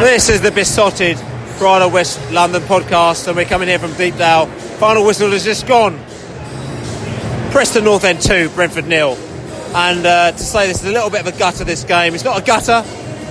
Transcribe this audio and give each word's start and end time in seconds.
This 0.00 0.28
is 0.28 0.40
the 0.40 0.50
Besotted 0.50 1.18
Bridal 1.58 1.90
West 1.90 2.20
London 2.30 2.62
podcast, 2.62 3.26
and 3.26 3.36
we're 3.36 3.44
coming 3.44 3.68
here 3.68 3.78
from 3.78 3.92
Deepdale. 3.92 4.46
Final 4.78 5.04
whistle 5.04 5.30
has 5.30 5.44
just 5.44 5.66
gone. 5.66 5.98
Preston 7.50 7.84
North 7.84 8.04
End 8.04 8.20
2, 8.20 8.50
Brentford 8.50 8.86
nil. 8.86 9.16
And 9.74 10.06
uh, 10.06 10.32
to 10.32 10.38
say 10.38 10.66
this 10.66 10.82
is 10.82 10.90
a 10.90 10.92
little 10.92 11.10
bit 11.10 11.20
of 11.20 11.26
a 11.26 11.38
gutter, 11.38 11.64
this 11.64 11.84
game. 11.84 12.14
It's 12.14 12.24
not 12.24 12.40
a 12.40 12.44
gutter 12.44 12.84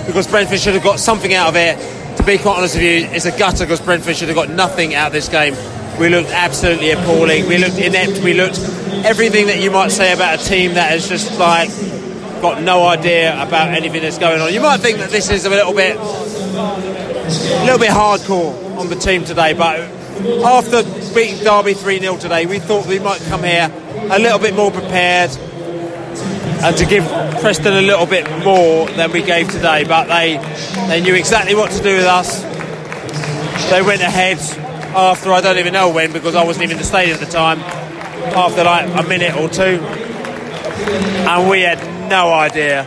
because 0.06 0.26
Brentford 0.26 0.60
should 0.60 0.74
have 0.74 0.84
got 0.84 0.98
something 1.00 1.34
out 1.34 1.48
of 1.48 1.56
it. 1.56 1.76
To 2.16 2.22
be 2.22 2.38
quite 2.38 2.58
honest 2.58 2.74
with 2.74 2.84
you, 2.84 3.08
it's 3.10 3.26
a 3.26 3.36
gutter 3.36 3.64
because 3.64 3.80
Brentford 3.80 4.16
should 4.16 4.28
have 4.28 4.36
got 4.36 4.50
nothing 4.50 4.94
out 4.94 5.08
of 5.08 5.12
this 5.12 5.28
game. 5.28 5.54
We 5.98 6.08
looked 6.08 6.30
absolutely 6.30 6.92
appalling. 6.92 7.48
We 7.48 7.58
looked 7.58 7.78
inept. 7.78 8.22
We 8.22 8.34
looked 8.34 8.58
everything 9.04 9.46
that 9.46 9.60
you 9.60 9.70
might 9.70 9.90
say 9.90 10.12
about 10.12 10.40
a 10.40 10.44
team 10.44 10.74
that 10.74 10.90
has 10.90 11.08
just 11.08 11.38
like 11.38 11.70
got 12.40 12.62
no 12.62 12.86
idea 12.86 13.40
about 13.42 13.68
anything 13.68 14.02
that's 14.02 14.18
going 14.18 14.40
on. 14.40 14.52
You 14.52 14.60
might 14.60 14.78
think 14.78 14.98
that 14.98 15.10
this 15.10 15.30
is 15.30 15.44
a 15.44 15.50
little 15.50 15.74
bit, 15.74 15.96
a 16.58 17.64
little 17.64 17.78
bit 17.78 17.90
hardcore 17.90 18.76
on 18.78 18.88
the 18.88 18.96
team 18.96 19.24
today, 19.24 19.52
but 19.52 19.80
after 20.44 20.82
beating 21.14 21.42
Derby 21.44 21.74
3 21.74 22.00
0 22.00 22.16
today, 22.16 22.46
we 22.46 22.58
thought 22.58 22.86
we 22.86 22.98
might 22.98 23.20
come 23.22 23.44
here 23.44 23.70
a 24.10 24.18
little 24.18 24.38
bit 24.38 24.54
more 24.54 24.70
prepared 24.70 25.30
and 26.60 26.76
to 26.76 26.86
give 26.86 27.04
Preston 27.40 27.72
a 27.72 27.82
little 27.82 28.06
bit 28.06 28.28
more 28.44 28.88
than 28.88 29.12
we 29.12 29.22
gave 29.22 29.48
today. 29.48 29.84
But 29.84 30.06
they, 30.06 30.38
they 30.88 31.00
knew 31.00 31.14
exactly 31.14 31.54
what 31.54 31.70
to 31.70 31.82
do 31.82 31.96
with 31.96 32.04
us. 32.06 32.42
They 33.70 33.82
went 33.82 34.00
ahead 34.00 34.38
after 34.96 35.32
I 35.32 35.40
don't 35.40 35.58
even 35.58 35.72
know 35.72 35.90
when 35.90 36.12
because 36.12 36.34
I 36.34 36.44
wasn't 36.44 36.64
even 36.64 36.76
in 36.76 36.78
the 36.78 36.84
stadium 36.84 37.18
at 37.18 37.24
the 37.24 37.32
time, 37.32 37.60
after 37.60 38.64
like 38.64 38.88
a 39.04 39.08
minute 39.08 39.36
or 39.36 39.48
two. 39.48 39.80
And 41.28 41.48
we 41.48 41.60
had 41.60 41.78
no 42.08 42.32
idea 42.32 42.84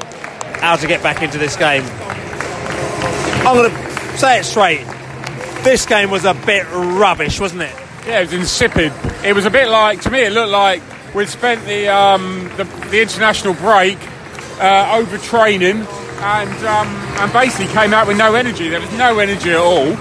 how 0.59 0.75
to 0.75 0.88
get 0.88 1.01
back 1.01 1.22
into 1.22 1.38
this 1.38 1.56
game. 1.56 1.84
I'm 3.51 3.57
going 3.57 3.69
to 3.69 4.17
say 4.17 4.39
it 4.39 4.45
straight. 4.45 4.85
This 5.66 5.85
game 5.85 6.09
was 6.09 6.23
a 6.23 6.34
bit 6.34 6.66
rubbish, 6.72 7.38
wasn't 7.38 7.63
it? 7.63 7.75
Yeah, 8.07 8.19
it 8.19 8.31
was 8.31 8.34
insipid. 8.34 8.94
It 9.25 9.35
was 9.35 9.45
a 9.45 9.50
bit 9.50 9.67
like, 9.67 10.00
to 10.03 10.09
me, 10.09 10.22
it 10.22 10.31
looked 10.31 10.51
like 10.51 10.81
we'd 11.13 11.28
spent 11.28 11.66
the 11.66 11.90
um, 11.90 12.50
the, 12.56 12.63
the, 12.90 13.01
international 13.01 13.53
break 13.56 13.97
uh, 14.61 14.97
overtraining 14.97 15.85
and 16.22 16.66
um, 16.66 16.88
and 17.19 17.34
basically 17.34 17.67
came 17.73 17.94
out 17.94 18.07
with 18.07 18.17
no 18.17 18.35
energy. 18.35 18.69
There 18.69 18.79
was 18.79 18.91
no 18.94 19.19
energy 19.19 19.50
at 19.50 19.57
all. 19.57 19.97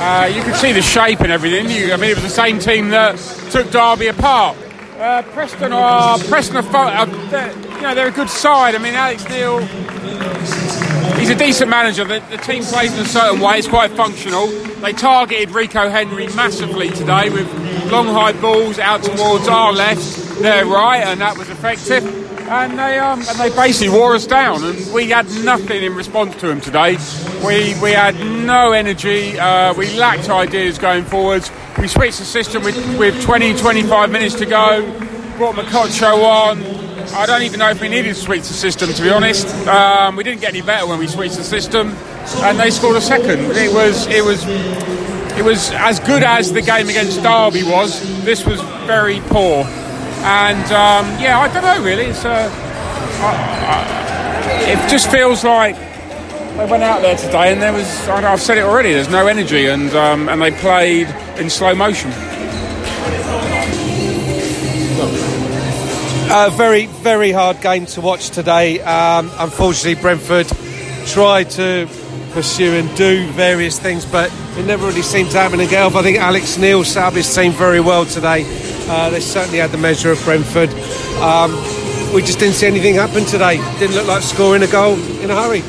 Uh, 0.00 0.26
you 0.26 0.42
could 0.42 0.56
see 0.56 0.72
the 0.72 0.82
shape 0.82 1.20
and 1.20 1.30
everything. 1.30 1.70
You, 1.70 1.92
I 1.92 1.98
mean, 1.98 2.10
it 2.10 2.16
was 2.16 2.24
the 2.24 2.30
same 2.30 2.58
team 2.58 2.90
that 2.90 3.16
took 3.52 3.70
Derby 3.70 4.08
apart. 4.08 4.56
Uh, 4.98 5.22
Preston 5.22 5.72
are 5.72 6.18
Preston 6.18 6.56
are, 6.56 6.74
are 6.74 7.06
you 7.06 7.80
know 7.80 7.94
they're 7.94 8.08
a 8.08 8.10
good 8.10 8.28
side. 8.28 8.74
I 8.74 8.78
mean, 8.78 8.94
Alex 8.94 9.28
Neil 9.28 9.60
he's 11.16 11.30
a 11.30 11.34
decent 11.34 11.70
manager. 11.70 12.04
The, 12.04 12.20
the, 12.30 12.36
team 12.38 12.62
plays 12.64 12.92
in 12.92 13.00
a 13.00 13.04
certain 13.04 13.40
way, 13.40 13.58
it's 13.58 13.68
quite 13.68 13.90
functional. 13.92 14.46
They 14.46 14.92
targeted 14.92 15.50
Rico 15.50 15.88
Henry 15.88 16.26
massively 16.28 16.90
today 16.90 17.30
with 17.30 17.50
long 17.90 18.06
high 18.06 18.32
balls 18.32 18.78
out 18.78 19.02
towards 19.02 19.48
our 19.48 19.72
left, 19.72 20.40
their 20.40 20.66
right, 20.66 21.02
and 21.04 21.20
that 21.20 21.36
was 21.36 21.48
effective. 21.48 22.04
And 22.48 22.78
they 22.78 22.98
um, 22.98 23.20
and 23.20 23.38
they 23.38 23.50
basically 23.50 23.90
wore 23.90 24.14
us 24.14 24.26
down, 24.26 24.64
and 24.64 24.94
we 24.94 25.10
had 25.10 25.26
nothing 25.44 25.82
in 25.82 25.94
response 25.94 26.34
to 26.36 26.46
them 26.46 26.62
today. 26.62 26.96
We 27.44 27.78
we 27.82 27.92
had 27.92 28.14
no 28.18 28.72
energy. 28.72 29.38
Uh, 29.38 29.74
we 29.74 29.94
lacked 29.98 30.30
ideas 30.30 30.78
going 30.78 31.04
forwards. 31.04 31.50
We 31.78 31.86
switched 31.88 32.18
the 32.18 32.24
system 32.24 32.64
with, 32.64 32.98
with 32.98 33.22
20, 33.22 33.54
25 33.54 34.10
minutes 34.10 34.34
to 34.36 34.46
go. 34.46 34.82
Brought 35.36 35.54
Mokotjo 35.54 36.24
on 36.24 36.87
I 37.12 37.26
don't 37.26 37.42
even 37.42 37.58
know 37.58 37.70
if 37.70 37.80
we 37.80 37.88
needed 37.88 38.14
to 38.14 38.20
switch 38.20 38.42
the 38.42 38.54
system, 38.54 38.92
to 38.92 39.02
be 39.02 39.10
honest. 39.10 39.46
Um, 39.66 40.16
we 40.16 40.24
didn't 40.24 40.40
get 40.40 40.50
any 40.50 40.62
better 40.62 40.86
when 40.86 40.98
we 40.98 41.06
switched 41.06 41.36
the 41.36 41.44
system, 41.44 41.90
and 42.38 42.58
they 42.58 42.70
scored 42.70 42.96
a 42.96 43.00
second. 43.00 43.40
It 43.56 43.72
was 43.72 44.06
it 44.06 44.24
was 44.24 44.44
it 45.38 45.44
was 45.44 45.70
as 45.72 46.00
good 46.00 46.22
as 46.22 46.52
the 46.52 46.62
game 46.62 46.88
against 46.88 47.22
Derby 47.22 47.62
was. 47.62 48.00
This 48.24 48.44
was 48.44 48.60
very 48.86 49.20
poor, 49.26 49.64
and 50.24 50.64
um, 50.66 51.06
yeah, 51.20 51.38
I 51.40 51.52
don't 51.52 51.62
know 51.62 51.82
really. 51.82 52.06
It's 52.06 52.24
uh, 52.24 52.50
I, 53.20 54.66
I, 54.66 54.70
it 54.70 54.90
just 54.90 55.10
feels 55.10 55.44
like 55.44 55.76
they 55.76 56.66
went 56.66 56.82
out 56.82 57.02
there 57.02 57.16
today, 57.16 57.52
and 57.52 57.62
there 57.62 57.72
was 57.72 58.08
I've 58.08 58.40
said 58.40 58.58
it 58.58 58.62
already. 58.64 58.92
There's 58.92 59.08
no 59.08 59.26
energy, 59.26 59.66
and 59.66 59.90
um, 59.94 60.28
and 60.28 60.42
they 60.42 60.50
played 60.50 61.08
in 61.38 61.50
slow 61.50 61.74
motion. 61.74 62.12
A 66.30 66.50
very, 66.50 66.84
very 66.86 67.32
hard 67.32 67.62
game 67.62 67.86
to 67.86 68.02
watch 68.02 68.28
today. 68.28 68.80
Um, 68.80 69.30
unfortunately, 69.38 69.98
Brentford 69.98 70.46
tried 71.06 71.48
to 71.52 71.88
pursue 72.32 72.74
and 72.74 72.94
do 72.98 73.26
various 73.28 73.78
things, 73.78 74.04
but 74.04 74.30
it 74.58 74.66
never 74.66 74.86
really 74.86 75.00
seemed 75.00 75.30
to 75.30 75.38
happen 75.38 75.60
again. 75.60 75.90
I 75.96 76.02
think 76.02 76.18
Alex 76.18 76.58
Neil 76.58 76.84
set 76.84 77.14
team 77.14 77.52
very 77.52 77.80
well 77.80 78.04
today. 78.04 78.44
Uh, 78.88 79.08
they 79.08 79.20
certainly 79.20 79.56
had 79.58 79.70
the 79.70 79.78
measure 79.78 80.12
of 80.12 80.22
Brentford. 80.24 80.68
Um, 81.20 81.52
we 82.12 82.20
just 82.20 82.38
didn't 82.38 82.56
see 82.56 82.66
anything 82.66 82.96
happen 82.96 83.24
today. 83.24 83.56
Didn't 83.78 83.96
look 83.96 84.06
like 84.06 84.22
scoring 84.22 84.62
a 84.62 84.66
goal 84.66 84.98
in 85.20 85.30
a 85.30 85.34
hurry. 85.34 85.62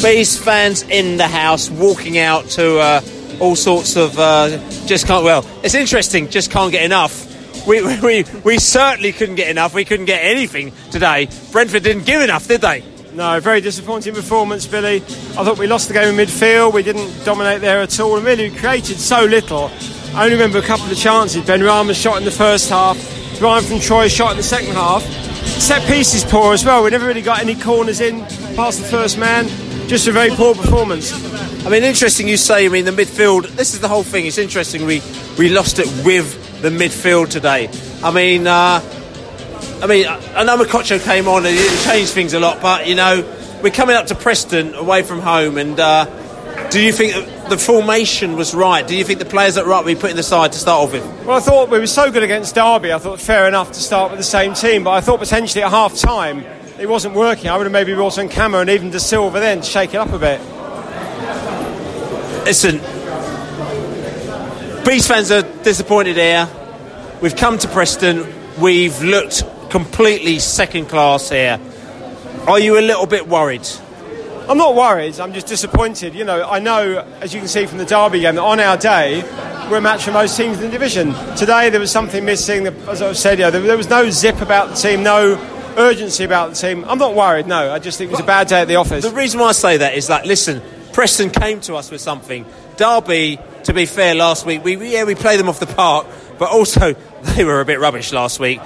Bees 0.00 0.38
fans 0.38 0.82
in 0.84 1.16
the 1.16 1.26
house 1.26 1.70
walking 1.70 2.18
out 2.18 2.44
to 2.50 2.78
uh, 2.78 3.00
all 3.40 3.56
sorts 3.56 3.96
of 3.96 4.16
uh, 4.16 4.48
just 4.86 5.08
can't. 5.08 5.24
Well, 5.24 5.44
it's 5.64 5.74
interesting. 5.74 6.28
Just 6.28 6.52
can't 6.52 6.70
get 6.70 6.84
enough 6.84 7.27
we, 7.68 8.00
we, 8.00 8.24
we 8.44 8.58
certainly 8.58 9.12
couldn't 9.12 9.34
get 9.36 9.50
enough. 9.50 9.74
We 9.74 9.84
couldn't 9.84 10.06
get 10.06 10.24
anything 10.24 10.72
today. 10.90 11.28
Brentford 11.52 11.82
didn't 11.82 12.06
give 12.06 12.22
enough, 12.22 12.48
did 12.48 12.62
they? 12.62 12.82
No, 13.12 13.38
very 13.40 13.60
disappointing 13.60 14.14
performance, 14.14 14.66
Billy. 14.66 14.96
I 14.96 15.44
thought 15.44 15.58
we 15.58 15.66
lost 15.66 15.88
the 15.88 15.94
game 15.94 16.18
in 16.18 16.26
midfield. 16.26 16.72
We 16.72 16.82
didn't 16.82 17.24
dominate 17.24 17.60
there 17.60 17.80
at 17.80 18.00
all, 18.00 18.16
and 18.16 18.24
really 18.24 18.48
we 18.50 18.56
created 18.56 18.96
so 18.98 19.24
little. 19.24 19.70
I 20.14 20.24
only 20.24 20.36
remember 20.36 20.58
a 20.58 20.62
couple 20.62 20.90
of 20.90 20.96
chances. 20.96 21.44
Ben 21.44 21.60
Benrahma 21.60 21.94
shot 21.94 22.16
in 22.16 22.24
the 22.24 22.30
first 22.30 22.70
half. 22.70 22.96
Ryan 23.40 23.64
from 23.64 23.80
Troy 23.80 24.08
shot 24.08 24.30
in 24.30 24.36
the 24.38 24.42
second 24.42 24.72
half. 24.72 25.02
Set 25.44 25.86
pieces 25.86 26.24
poor 26.24 26.54
as 26.54 26.64
well. 26.64 26.82
We 26.84 26.90
never 26.90 27.06
really 27.06 27.22
got 27.22 27.40
any 27.40 27.54
corners 27.54 28.00
in 28.00 28.20
past 28.56 28.80
the 28.80 28.88
first 28.88 29.18
man. 29.18 29.46
Just 29.88 30.06
a 30.06 30.12
very 30.12 30.28
poor 30.28 30.54
performance. 30.54 31.14
I 31.64 31.70
mean, 31.70 31.82
interesting 31.82 32.28
you 32.28 32.36
say. 32.36 32.66
I 32.66 32.68
mean, 32.68 32.84
the 32.84 32.90
midfield. 32.90 33.48
This 33.56 33.72
is 33.72 33.80
the 33.80 33.88
whole 33.88 34.02
thing. 34.02 34.26
It's 34.26 34.36
interesting. 34.36 34.84
We 34.84 35.00
we 35.38 35.48
lost 35.48 35.78
it 35.78 35.86
with 36.04 36.60
the 36.60 36.68
midfield 36.68 37.30
today. 37.30 37.70
I 38.04 38.10
mean, 38.10 38.46
uh, 38.46 38.82
I 39.82 39.86
mean, 39.86 40.06
I 40.06 40.44
know 40.44 40.58
Mokotjo 40.58 41.02
came 41.02 41.26
on 41.26 41.46
and 41.46 41.56
it 41.58 41.84
changed 41.84 42.12
things 42.12 42.34
a 42.34 42.38
lot, 42.38 42.60
but 42.60 42.86
you 42.86 42.96
know, 42.96 43.24
we're 43.62 43.72
coming 43.72 43.96
up 43.96 44.08
to 44.08 44.14
Preston 44.14 44.74
away 44.74 45.04
from 45.04 45.20
home, 45.20 45.56
and 45.56 45.80
uh, 45.80 46.04
do 46.68 46.82
you 46.82 46.92
think 46.92 47.48
the 47.48 47.56
formation 47.56 48.36
was 48.36 48.54
right? 48.54 48.86
Do 48.86 48.94
you 48.94 49.04
think 49.04 49.20
the 49.20 49.24
players 49.24 49.54
that 49.54 49.64
right 49.64 49.82
we 49.86 49.94
put 49.94 50.10
in 50.10 50.16
the 50.16 50.22
side 50.22 50.52
to 50.52 50.58
start 50.58 50.82
off 50.82 50.92
with? 50.92 51.26
Well, 51.26 51.38
I 51.38 51.40
thought 51.40 51.70
we 51.70 51.78
were 51.78 51.86
so 51.86 52.12
good 52.12 52.22
against 52.22 52.54
Derby. 52.54 52.92
I 52.92 52.98
thought 52.98 53.22
fair 53.22 53.48
enough 53.48 53.72
to 53.72 53.80
start 53.80 54.10
with 54.10 54.20
the 54.20 54.24
same 54.24 54.52
team, 54.52 54.84
but 54.84 54.90
I 54.90 55.00
thought 55.00 55.18
potentially 55.18 55.64
at 55.64 55.70
half 55.70 55.96
time 55.96 56.44
it 56.78 56.88
wasn't 56.88 57.14
working. 57.14 57.48
I 57.50 57.56
would 57.56 57.64
have 57.64 57.72
maybe 57.72 57.94
brought 57.94 58.18
on 58.18 58.28
Camera 58.28 58.60
and 58.60 58.70
even 58.70 58.90
Dasilva 58.90 59.34
then 59.34 59.60
to 59.60 59.66
shake 59.66 59.94
it 59.94 59.96
up 59.96 60.12
a 60.12 60.18
bit. 60.18 60.40
Listen, 62.44 62.80
Beast 64.84 65.08
fans 65.08 65.30
are 65.30 65.42
disappointed 65.62 66.16
here. 66.16 66.48
We've 67.20 67.36
come 67.36 67.58
to 67.58 67.68
Preston. 67.68 68.26
We've 68.58 69.02
looked 69.02 69.42
completely 69.70 70.38
second 70.38 70.86
class 70.86 71.28
here. 71.28 71.60
Are 72.46 72.58
you 72.58 72.78
a 72.78 72.80
little 72.80 73.06
bit 73.06 73.28
worried? 73.28 73.68
I'm 74.48 74.56
not 74.56 74.74
worried. 74.74 75.20
I'm 75.20 75.34
just 75.34 75.46
disappointed. 75.46 76.14
You 76.14 76.24
know, 76.24 76.48
I 76.48 76.58
know, 76.58 77.06
as 77.20 77.34
you 77.34 77.40
can 77.40 77.48
see 77.48 77.66
from 77.66 77.76
the 77.76 77.84
Derby 77.84 78.20
game, 78.20 78.36
that 78.36 78.42
on 78.42 78.60
our 78.60 78.78
day 78.78 79.22
we're 79.70 79.76
a 79.76 79.80
match 79.82 80.04
for 80.04 80.12
most 80.12 80.36
teams 80.38 80.56
in 80.56 80.64
the 80.64 80.70
division. 80.70 81.12
Today 81.36 81.68
there 81.68 81.80
was 81.80 81.90
something 81.90 82.24
missing. 82.24 82.66
As 82.66 83.02
I've 83.02 83.18
said, 83.18 83.38
yeah, 83.38 83.50
there, 83.50 83.60
there 83.60 83.76
was 83.76 83.90
no 83.90 84.08
zip 84.08 84.40
about 84.40 84.70
the 84.70 84.74
team, 84.76 85.02
no 85.02 85.36
urgency 85.78 86.24
about 86.24 86.50
the 86.50 86.56
team. 86.56 86.84
I'm 86.84 86.98
not 86.98 87.14
worried. 87.14 87.46
No, 87.46 87.72
I 87.72 87.78
just 87.78 87.96
think 87.98 88.10
it 88.10 88.12
was 88.12 88.20
a 88.20 88.24
bad 88.26 88.48
day 88.48 88.60
at 88.60 88.68
the 88.68 88.76
office. 88.76 89.04
The 89.04 89.14
reason 89.14 89.40
why 89.40 89.48
I 89.48 89.52
say 89.52 89.76
that 89.78 89.94
is 89.94 90.08
that 90.08 90.26
listen, 90.26 90.60
Preston 90.92 91.30
came 91.30 91.60
to 91.62 91.76
us 91.76 91.90
with 91.90 92.00
something. 92.00 92.44
Derby, 92.76 93.38
to 93.64 93.72
be 93.72 93.86
fair, 93.86 94.14
last 94.14 94.44
week 94.44 94.64
we 94.64 94.76
yeah 94.92 95.04
we 95.04 95.14
played 95.14 95.40
them 95.40 95.48
off 95.48 95.60
the 95.60 95.66
park, 95.66 96.06
but 96.38 96.50
also 96.50 96.92
they 97.22 97.44
were 97.44 97.60
a 97.60 97.64
bit 97.64 97.80
rubbish 97.80 98.12
last 98.12 98.40
week. 98.40 98.60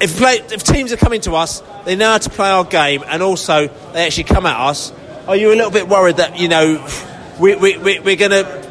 If, 0.00 0.16
play, 0.16 0.38
if 0.50 0.64
teams 0.64 0.92
are 0.92 0.96
coming 0.96 1.20
to 1.22 1.34
us, 1.34 1.62
they 1.84 1.94
know 1.94 2.10
how 2.10 2.18
to 2.18 2.30
play 2.30 2.50
our 2.50 2.64
game, 2.64 3.04
and 3.06 3.22
also 3.22 3.68
they 3.92 4.04
actually 4.04 4.24
come 4.24 4.46
at 4.46 4.58
us. 4.58 4.92
Are 5.28 5.36
you 5.36 5.52
a 5.52 5.54
little 5.54 5.70
bit 5.70 5.88
worried 5.88 6.16
that 6.16 6.38
you 6.38 6.48
know 6.48 6.86
we, 7.38 7.54
we, 7.54 7.78
we, 7.78 8.00
we're 8.00 8.16
going 8.16 8.32
to 8.32 8.70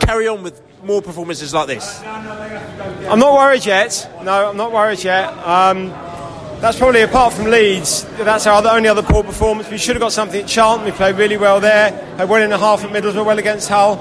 carry 0.00 0.28
on 0.28 0.42
with 0.42 0.60
more 0.84 1.00
performances 1.00 1.54
like 1.54 1.66
this? 1.66 2.02
I'm 2.02 3.18
not 3.18 3.32
worried 3.32 3.64
yet. 3.64 4.10
No, 4.22 4.50
I'm 4.50 4.56
not 4.58 4.72
worried 4.72 5.02
yet. 5.02 5.28
Um, 5.38 5.88
that's 6.60 6.78
probably 6.78 7.02
apart 7.02 7.34
from 7.34 7.46
Leeds. 7.46 8.04
That's 8.18 8.46
our 8.46 8.66
only 8.66 8.88
other 8.88 9.02
poor 9.02 9.22
performance. 9.22 9.70
We 9.70 9.78
should 9.78 9.96
have 9.96 10.00
got 10.00 10.12
something 10.12 10.42
at 10.42 10.48
Charlton. 10.48 10.86
We 10.86 10.92
played 10.92 11.16
really 11.16 11.36
well 11.36 11.60
there. 11.60 11.90
Had 12.16 12.28
one 12.28 12.42
and 12.42 12.52
a 12.52 12.58
half 12.58 12.82
at 12.84 12.90
Middlesbrough, 12.90 13.26
well 13.26 13.38
against 13.38 13.68
Hull. 13.68 13.98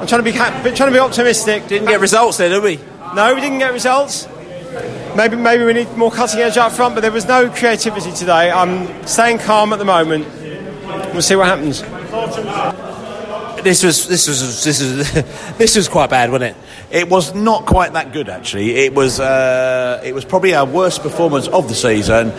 I'm 0.00 0.06
trying 0.06 0.22
to 0.22 0.30
be 0.30 0.32
trying 0.32 0.74
to 0.74 0.90
be 0.92 0.98
optimistic. 0.98 1.66
Didn't 1.66 1.88
get 1.88 2.00
results 2.00 2.38
there, 2.38 2.48
did 2.48 2.62
we? 2.62 2.78
No, 3.14 3.34
we 3.34 3.40
didn't 3.40 3.58
get 3.58 3.72
results. 3.72 4.28
Maybe 5.16 5.36
maybe 5.36 5.64
we 5.64 5.72
need 5.72 5.96
more 5.96 6.10
cutting 6.10 6.40
edge 6.40 6.56
up 6.56 6.72
front, 6.72 6.94
but 6.94 7.00
there 7.00 7.10
was 7.10 7.26
no 7.26 7.50
creativity 7.50 8.12
today. 8.12 8.50
I'm 8.50 9.06
staying 9.06 9.38
calm 9.38 9.72
at 9.72 9.78
the 9.78 9.84
moment. 9.84 10.26
We'll 11.12 11.22
see 11.22 11.36
what 11.36 11.46
happens. 11.46 11.82
This 13.64 13.82
was 13.82 14.06
this 14.06 14.28
was 14.28 14.64
this 14.64 14.80
was 14.80 15.12
this 15.58 15.76
was 15.76 15.88
quite 15.88 16.10
bad, 16.10 16.30
wasn't 16.30 16.56
it? 16.56 16.62
It 16.90 17.10
was 17.10 17.34
not 17.34 17.66
quite 17.66 17.92
that 17.92 18.12
good, 18.12 18.30
actually. 18.30 18.76
It 18.76 18.94
was 18.94 19.20
uh, 19.20 20.00
it 20.04 20.14
was 20.14 20.24
probably 20.24 20.54
our 20.54 20.64
worst 20.64 21.02
performance 21.02 21.46
of 21.46 21.68
the 21.68 21.74
season. 21.74 22.32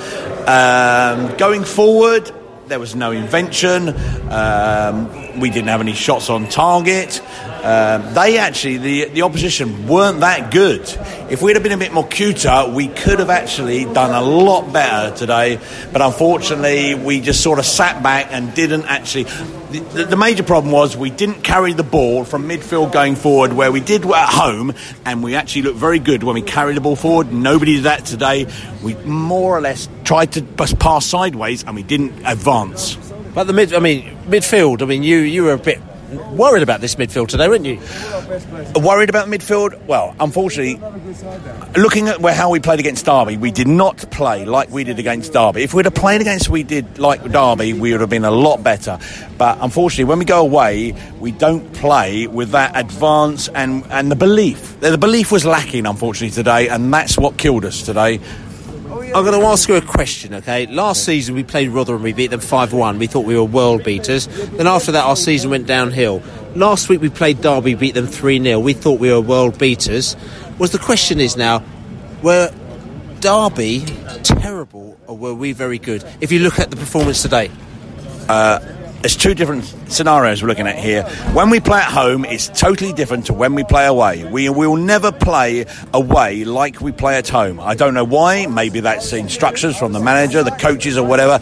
Um, 0.48 1.38
going 1.38 1.64
forward, 1.64 2.32
there 2.68 2.80
was 2.80 2.96
no 2.96 3.12
invention. 3.12 3.90
Um, 4.32 5.40
we 5.40 5.52
didn't 5.52 5.68
have 5.68 5.82
any 5.82 5.94
shots 5.94 6.32
on 6.32 6.48
target. 6.50 7.22
Um, 7.62 8.14
they 8.14 8.38
actually, 8.38 8.78
the, 8.78 9.06
the 9.10 9.22
opposition 9.24 9.88
weren't 9.88 10.22
that 10.22 10.52
good. 10.52 10.82
If 11.30 11.42
we'd 11.42 11.56
have 11.56 11.64
been 11.64 11.74
a 11.74 11.78
bit 11.78 11.92
more 11.92 12.08
cuter, 12.08 12.72
we 12.74 12.88
could 12.88 13.20
have 13.20 13.30
actually 13.30 13.84
done 13.86 14.12
a 14.12 14.22
lot 14.22 14.72
better 14.72 15.16
today. 15.16 15.60
But 15.92 16.02
unfortunately, 16.02 16.96
we 16.96 17.20
just 17.20 17.44
sort 17.44 17.60
of 17.60 17.66
sat 17.66 18.02
back 18.02 18.28
and 18.32 18.54
didn't 18.56 18.86
actually. 18.86 19.24
The, 19.24 20.06
the 20.10 20.16
major 20.16 20.44
problem 20.44 20.72
was 20.72 20.98
we 20.98 21.10
didn't 21.10 21.44
carry 21.44 21.74
the 21.74 21.84
ball 21.84 22.24
from 22.24 22.48
midfield 22.48 22.92
going 22.92 23.16
forward 23.16 23.54
where 23.54 23.72
we 23.72 23.82
did 23.82 24.06
at 24.06 24.30
home, 24.30 24.74
and 25.06 25.22
we 25.22 25.36
actually 25.36 25.64
looked 25.64 25.78
very 25.78 26.00
good 26.00 26.24
when 26.24 26.36
we 26.36 26.42
carried 26.42 26.78
the 26.78 26.82
ball 26.82 26.96
forward. 26.96 27.32
Nobody 27.32 27.76
did 27.76 27.84
that 27.84 28.06
today. 28.06 28.48
We 28.82 28.96
more 28.96 29.58
or 29.58 29.62
less 29.62 29.90
tried 30.06 30.32
to 30.34 30.42
pass 30.42 31.06
sideways, 31.06 31.66
and 31.66 31.76
we 31.76 31.84
didn't 31.84 32.14
advance. 32.26 32.96
But 33.36 33.44
the 33.44 33.54
mid, 33.54 33.74
I 33.74 33.80
mean, 33.80 34.18
midfield. 34.28 34.82
I 34.82 34.86
mean, 34.86 35.04
you 35.04 35.18
you 35.18 35.44
were 35.44 35.54
a 35.54 35.58
bit 35.58 35.82
worried 36.10 36.64
about 36.64 36.82
this 36.82 36.96
midfield 36.96 37.28
today, 37.28 37.48
weren't 37.48 37.66
you? 37.66 37.80
Worried 38.80 39.10
about 39.10 39.28
midfield? 39.28 39.86
Well, 39.86 40.16
unfortunately, 40.20 40.80
looking 41.76 42.08
at 42.08 42.20
where, 42.20 42.34
how 42.34 42.50
we 42.50 42.60
played 42.60 42.80
against 42.80 43.06
Derby, 43.06 43.38
we 43.38 43.52
did 43.52 43.68
not 43.68 44.10
play 44.12 44.46
like 44.46 44.70
we 44.70 44.84
did 44.84 45.00
against 45.00 45.34
Derby. 45.34 45.64
If 45.64 45.74
we'd 45.74 45.86
have 45.86 45.96
played 45.96 46.22
against 46.22 46.50
we 46.50 46.64
did 46.64 47.00
like 47.00 47.24
Derby, 47.32 47.74
we 47.74 47.92
would 47.92 48.02
have 48.02 48.10
been 48.10 48.26
a 48.26 48.32
lot 48.32 48.64
better. 48.64 49.00
But 49.38 49.60
unfortunately, 49.62 50.06
when 50.06 50.20
we 50.20 50.26
go 50.26 50.42
away, 50.42 50.96
we 51.20 51.32
don't 51.32 51.72
play 51.74 52.28
with 52.28 52.52
that 52.52 52.72
advance 52.76 53.48
and, 53.50 53.86
and 53.90 54.12
the 54.12 54.16
belief. 54.16 54.80
The 54.80 54.98
belief 54.98 55.32
was 55.32 55.46
lacking, 55.46 55.86
unfortunately, 55.86 56.36
today, 56.36 56.70
and 56.70 56.94
that's 56.94 57.18
what 57.18 57.38
killed 57.38 57.66
us 57.66 57.84
today. 57.84 58.20
I'm 58.92 59.24
going 59.26 59.40
to 59.40 59.46
ask 59.48 59.70
you 59.70 59.76
a 59.76 59.82
question, 59.82 60.34
okay? 60.36 60.66
Last 60.66 61.06
season 61.06 61.36
we 61.36 61.44
played 61.44 61.70
Rotherham, 61.70 62.02
we 62.02 62.14
beat 62.14 62.32
them 62.32 62.40
5 62.40 62.74
1. 62.74 62.98
We 62.98 63.06
thought 63.06 63.26
we 63.26 63.36
were 63.36 63.44
world 63.44 63.84
beaters. 63.84 64.28
Then 64.28 64.66
after 64.66 64.92
that, 64.94 65.06
our 65.06 65.16
season 65.16 65.52
went 65.52 65.68
downhill. 65.68 66.24
Last 66.56 66.90
week 66.90 67.00
we 67.00 67.10
played 67.10 67.42
Derby, 67.42 67.76
beat 67.76 67.94
them 67.94 68.08
3 68.08 68.42
0. 68.42 68.60
We 68.60 68.74
thought 68.74 69.00
we 69.00 69.12
were 69.12 69.22
world 69.22 69.60
beaters. 69.60 70.16
Was 70.58 70.72
the 70.72 70.80
question 70.80 71.20
is 71.20 71.38
now, 71.38 71.64
were 72.24 72.52
Derby 73.20 73.86
terrible 74.24 74.98
or 75.06 75.16
were 75.16 75.36
we 75.36 75.52
very 75.52 75.78
good? 75.78 76.04
If 76.20 76.32
you 76.32 76.40
look 76.40 76.60
at 76.60 76.72
the 76.72 76.76
performance 76.76 77.22
today. 77.22 77.52
Uh, 78.28 78.60
there's 79.02 79.16
two 79.16 79.34
different 79.34 79.64
scenarios 79.92 80.42
we're 80.42 80.50
looking 80.50 80.68
at 80.68 80.78
here. 80.78 81.04
When 81.34 81.50
we 81.50 81.60
play 81.60 81.80
at 81.80 81.92
home, 81.92 82.26
it's 82.26 82.48
totally 82.50 82.92
different 82.92 83.28
to 83.28 83.34
when 83.34 83.56
we 83.56 83.64
play 83.64 83.86
away. 83.86 84.26
We 84.26 84.50
will 84.50 84.76
never 84.76 85.12
play 85.12 85.66
away 85.94 86.44
like 86.44 86.82
we 86.82 86.92
play 86.92 87.18
at 87.18 87.30
home. 87.30 87.60
I 87.60 87.76
don't 87.76 87.94
know 87.94 88.04
why. 88.04 88.46
Maybe 88.48 88.82
that's 88.82 89.10
the 89.12 89.18
instructions 89.18 89.78
from 89.78 89.94
the 89.94 90.00
manager, 90.02 90.44
the 90.44 90.52
coaches, 90.52 90.98
or 90.98 91.08
whatever. 91.08 91.40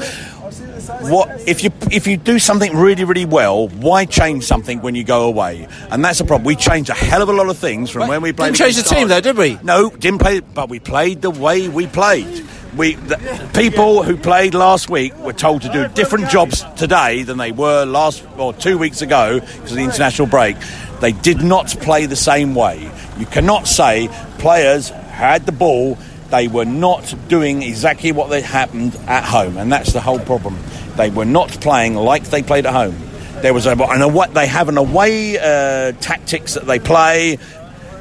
What 1.01 1.47
if 1.47 1.63
you 1.63 1.71
if 1.91 2.07
you 2.07 2.15
do 2.15 2.39
something 2.39 2.75
really 2.75 3.03
really 3.03 3.25
well? 3.25 3.67
Why 3.67 4.05
change 4.05 4.45
something 4.45 4.81
when 4.81 4.95
you 4.95 5.03
go 5.03 5.27
away? 5.27 5.67
And 5.91 6.03
that's 6.03 6.19
the 6.19 6.25
problem. 6.25 6.45
We 6.45 6.55
changed 6.55 6.89
a 6.89 6.93
hell 6.93 7.21
of 7.21 7.29
a 7.29 7.33
lot 7.33 7.49
of 7.49 7.57
things 7.57 7.89
from 7.89 8.07
when 8.07 8.21
we 8.21 8.33
played. 8.33 8.53
Didn't 8.53 8.57
change 8.57 8.75
the 8.77 8.83
team 8.83 9.07
though, 9.07 9.19
did 9.19 9.37
we? 9.37 9.59
No, 9.63 9.89
didn't 9.89 10.19
play. 10.19 10.39
But 10.39 10.69
we 10.69 10.79
played 10.79 11.21
the 11.21 11.29
way 11.29 11.67
we 11.67 11.87
played 11.87 12.45
we 12.77 12.93
the 12.95 13.49
people 13.53 14.03
who 14.03 14.15
played 14.15 14.53
last 14.53 14.89
week 14.89 15.15
were 15.17 15.33
told 15.33 15.63
to 15.63 15.69
do 15.69 15.87
different 15.89 16.29
jobs 16.29 16.63
today 16.75 17.23
than 17.23 17.37
they 17.37 17.51
were 17.51 17.85
last 17.85 18.25
or 18.37 18.53
two 18.53 18.77
weeks 18.77 19.01
ago 19.01 19.39
because 19.39 19.71
of 19.71 19.77
the 19.77 19.83
international 19.83 20.27
break. 20.27 20.57
They 21.01 21.11
did 21.11 21.41
not 21.43 21.67
play 21.81 22.05
the 22.05 22.15
same 22.15 22.55
way. 22.55 22.89
You 23.17 23.25
cannot 23.25 23.67
say 23.67 24.09
players 24.39 24.89
had 24.89 25.45
the 25.45 25.51
ball. 25.51 25.97
They 26.29 26.47
were 26.47 26.65
not 26.65 27.13
doing 27.27 27.63
exactly 27.63 28.11
what 28.11 28.31
had 28.31 28.43
happened 28.43 28.95
at 29.07 29.23
home, 29.23 29.57
and 29.57 29.71
that's 29.71 29.93
the 29.93 30.01
whole 30.01 30.19
problem. 30.19 30.57
They 30.95 31.09
were 31.09 31.25
not 31.25 31.49
playing 31.61 31.95
like 31.95 32.25
they 32.25 32.43
played 32.43 32.65
at 32.65 32.73
home. 32.73 32.97
There 33.41 33.53
was 33.53 33.65
a, 33.65 33.71
an 33.71 34.01
away, 34.01 34.27
they 34.33 34.47
have 34.47 34.67
an 34.67 34.77
away 34.77 35.37
uh, 35.37 35.93
tactics 35.99 36.55
that 36.55 36.65
they 36.65 36.79
play, 36.79 37.37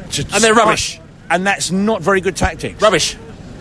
and 0.02 0.42
they're 0.42 0.54
rubbish. 0.54 1.00
And 1.28 1.46
that's 1.46 1.70
not 1.70 2.02
very 2.02 2.20
good 2.20 2.36
tactics. 2.36 2.80
Rubbish. 2.80 3.16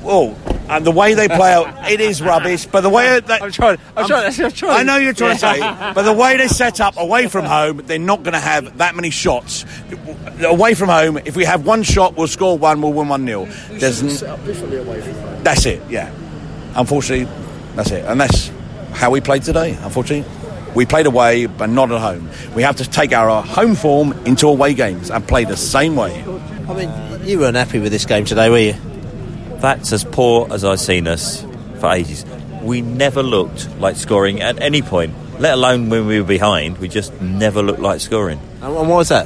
Oh, 0.07 0.38
and 0.69 0.85
the 0.85 0.91
way 0.91 1.13
they 1.13 1.27
play 1.27 1.53
out, 1.53 1.91
it 1.91 2.01
is 2.01 2.21
rubbish. 2.21 2.65
But 2.65 2.81
the 2.81 2.89
way 2.89 3.19
that 3.19 3.41
I'm 3.41 3.51
trying, 3.51 3.77
I'm, 3.95 4.07
trying, 4.07 4.33
I'm 4.39 4.51
trying. 4.51 4.79
I 4.79 4.83
know 4.83 4.97
you're 4.97 5.13
trying 5.13 5.38
yeah. 5.39 5.53
to 5.53 5.59
say, 5.59 5.93
but 5.93 6.03
the 6.03 6.13
way 6.13 6.38
they 6.38 6.47
set 6.47 6.79
up 6.81 6.97
away 6.97 7.27
from 7.27 7.45
home, 7.45 7.81
they're 7.85 8.00
not 8.00 8.24
going 8.24 8.33
to 8.33 8.39
have 8.39 8.79
that 8.79 8.95
many 8.95 9.09
shots. 9.09 9.65
Away 10.41 10.74
from 10.74 10.89
home, 10.89 11.17
if 11.17 11.35
we 11.35 11.45
have 11.45 11.65
one 11.65 11.83
shot, 11.83 12.15
we'll 12.17 12.27
score 12.27 12.57
one, 12.57 12.81
we'll 12.81 12.93
win 12.93 13.07
one 13.07 13.25
0 13.25 13.45
There's 13.71 14.19
set 14.19 14.29
up 14.29 14.43
differently 14.43 14.77
away 14.77 15.01
from 15.01 15.13
home. 15.13 15.43
That's 15.43 15.65
it. 15.65 15.81
Yeah. 15.89 16.13
Unfortunately, 16.75 17.25
that's 17.75 17.91
it, 17.91 18.03
and 18.05 18.19
that's 18.19 18.51
how 18.91 19.12
we 19.12 19.21
played 19.21 19.43
today. 19.43 19.77
Unfortunately. 19.81 20.29
We 20.75 20.85
played 20.85 21.05
away, 21.05 21.45
but 21.45 21.67
not 21.67 21.89
at 21.89 22.01
home. 22.01 22.29
We 22.53 22.63
have 22.63 22.75
to 22.77 22.89
take 22.89 23.13
our 23.13 23.29
uh, 23.29 23.41
home 23.41 23.75
form 23.75 24.12
into 24.25 24.50
away 24.50 24.74
games 24.74 25.09
and 25.09 25.25
play 25.25 25.45
the 25.45 25.55
same 25.55 25.95
way. 25.95 26.21
I 26.67 26.74
mean, 26.74 27.25
you 27.25 27.39
weren't 27.39 27.55
happy 27.55 27.79
with 27.79 27.93
this 27.93 28.05
game 28.05 28.25
today, 28.25 28.50
were 28.50 28.59
you? 28.59 28.95
That's 29.65 29.91
as 29.93 30.03
poor 30.03 30.48
as 30.53 30.63
I've 30.63 30.79
seen 30.79 31.07
us 31.07 31.43
for 31.79 31.91
ages. 31.91 32.24
We 32.62 32.84
never 32.84 33.24
looked 33.24 33.67
like 33.79 33.95
scoring 33.95 34.39
at 34.39 34.62
any 34.62 34.84
point, 34.84 35.15
let 35.39 35.55
alone 35.55 35.89
when 35.89 36.05
we 36.05 36.22
were 36.22 36.27
behind. 36.27 36.77
We 36.77 36.88
just 36.88 37.19
never 37.19 37.63
looked 37.63 37.79
like 37.79 38.00
scoring. 38.00 38.39
And 38.62 38.75
what 38.75 38.86
was 38.86 39.10
that? 39.10 39.25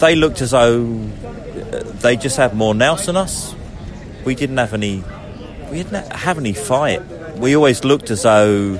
They 0.00 0.14
looked 0.14 0.40
as 0.40 0.52
though 0.52 0.86
they 2.00 2.16
just 2.16 2.38
had 2.38 2.56
more 2.56 2.74
nous 2.74 3.04
than 3.04 3.18
us. 3.18 3.54
We 4.24 4.34
didn't 4.34 4.56
have 4.56 4.72
any. 4.72 5.04
We 5.70 5.82
didn't 5.82 6.10
have 6.10 6.38
any 6.38 6.54
fight. 6.54 7.04
We 7.36 7.56
always 7.56 7.84
looked 7.84 8.10
as 8.10 8.22
though 8.22 8.78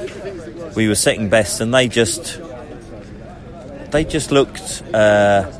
we 0.74 0.88
were 0.88 0.94
second 0.94 1.28
best, 1.28 1.60
and 1.60 1.74
they 1.74 1.88
just 1.88 2.40
they 3.90 4.04
just 4.04 4.30
looked 4.30 4.82
uh, 4.94 5.52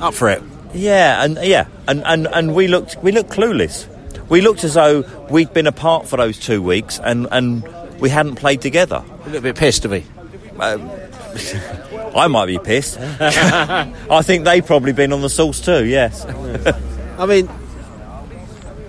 up 0.00 0.14
for 0.14 0.30
it. 0.30 0.42
Yeah, 0.72 1.22
and 1.22 1.38
yeah, 1.42 1.66
and, 1.88 2.02
and, 2.04 2.26
and 2.28 2.54
we 2.54 2.68
looked 2.68 2.96
we 3.02 3.10
looked 3.10 3.30
clueless. 3.30 3.88
We 4.28 4.42
looked 4.42 4.62
as 4.62 4.74
though 4.74 5.04
we'd 5.30 5.52
been 5.54 5.66
apart 5.66 6.06
for 6.06 6.18
those 6.18 6.38
two 6.38 6.62
weeks, 6.62 7.00
and, 7.02 7.26
and 7.30 7.66
we 7.98 8.10
hadn't 8.10 8.36
played 8.36 8.60
together. 8.60 9.02
A 9.22 9.24
little 9.26 9.40
bit 9.40 9.56
pissed, 9.56 9.82
to 9.82 9.88
be. 9.88 10.04
Uh, 10.58 10.78
I 12.14 12.26
might 12.28 12.46
be 12.46 12.58
pissed. 12.58 12.98
I 13.20 14.22
think 14.22 14.44
they've 14.44 14.64
probably 14.64 14.92
been 14.92 15.12
on 15.12 15.22
the 15.22 15.30
sauce 15.30 15.60
too. 15.60 15.86
Yes. 15.86 16.26
I 17.18 17.26
mean, 17.26 17.48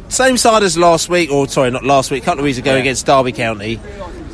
same 0.09 0.35
side 0.35 0.63
as 0.63 0.77
last 0.77 1.07
week, 1.07 1.31
or 1.31 1.47
sorry, 1.47 1.71
not 1.71 1.85
last 1.85 2.11
week, 2.11 2.23
a 2.23 2.25
couple 2.25 2.39
of 2.39 2.43
weeks 2.45 2.57
ago 2.57 2.73
yeah. 2.73 2.81
against 2.81 3.05
Derby 3.05 3.31
County. 3.31 3.79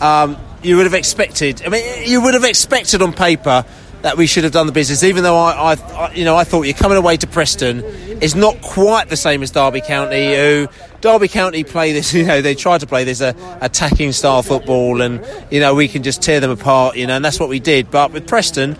Um, 0.02 0.38
you 0.64 0.78
would 0.78 0.86
have 0.86 0.96
expected. 0.96 1.62
I 1.64 1.70
mean, 1.70 2.08
you 2.08 2.22
would 2.22 2.34
have 2.34 2.44
expected 2.44 3.04
on 3.04 3.14
paper 3.14 3.64
that 4.02 4.18
we 4.18 4.28
should 4.28 4.44
have 4.44 4.54
done 4.54 4.66
the 4.66 4.74
business. 4.74 5.04
Even 5.04 5.24
though 5.24 5.38
I, 5.38 5.74
I, 5.74 5.74
I 5.74 6.14
you 6.14 6.26
know, 6.26 6.36
I 6.36 6.44
thought 6.44 6.64
you're 6.64 6.74
coming 6.74 6.98
away 6.98 7.18
to 7.18 7.28
Preston. 7.28 7.84
It's 8.22 8.36
not 8.36 8.62
quite 8.62 9.10
the 9.10 9.18
same 9.18 9.44
as 9.44 9.52
Derby 9.52 9.82
County, 9.82 10.36
who 10.36 10.68
Derby 11.02 11.28
County 11.28 11.64
play 11.64 11.92
this. 11.94 12.14
You 12.16 12.24
know, 12.24 12.42
they 12.42 12.56
try 12.56 12.78
to 12.78 12.88
play 12.88 13.04
this 13.04 13.20
uh, 13.20 13.34
attacking 13.62 14.14
style 14.14 14.42
football, 14.42 15.02
and 15.02 15.26
you 15.52 15.60
know 15.60 15.76
we 15.76 15.88
can 15.88 16.02
just 16.02 16.22
tear 16.22 16.40
them 16.40 16.50
apart. 16.50 16.96
You 16.96 17.08
know, 17.08 17.16
and 17.18 17.26
that's 17.26 17.40
what 17.40 17.50
we 17.50 17.60
did. 17.60 17.92
But 17.92 18.12
with 18.12 18.28
Preston. 18.28 18.78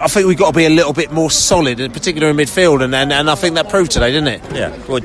I 0.00 0.08
think 0.08 0.26
we've 0.26 0.38
got 0.38 0.52
to 0.52 0.56
be 0.56 0.64
a 0.64 0.70
little 0.70 0.94
bit 0.94 1.12
more 1.12 1.30
solid, 1.30 1.78
in 1.78 1.92
particular 1.92 2.30
in 2.30 2.36
midfield, 2.36 2.82
and, 2.82 2.94
and, 2.94 3.12
and 3.12 3.28
I 3.28 3.34
think 3.34 3.56
that 3.56 3.68
proved 3.68 3.90
today, 3.90 4.10
didn't 4.10 4.28
it? 4.28 4.40
Yeah. 4.54 4.74
Well, 4.88 5.02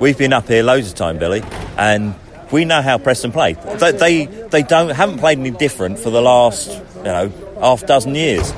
we've 0.00 0.18
been 0.18 0.32
up 0.32 0.48
here 0.48 0.64
loads 0.64 0.88
of 0.88 0.96
time, 0.96 1.18
Billy, 1.18 1.40
and 1.78 2.12
we 2.50 2.64
know 2.64 2.82
how 2.82 2.98
Preston 2.98 3.30
play. 3.30 3.52
They, 3.52 3.92
they 3.92 4.24
they 4.26 4.62
don't 4.64 4.90
haven't 4.90 5.18
played 5.18 5.38
any 5.38 5.52
different 5.52 6.00
for 6.00 6.10
the 6.10 6.20
last 6.20 6.68
you 6.96 7.02
know 7.04 7.32
half 7.60 7.86
dozen 7.86 8.16
years. 8.16 8.52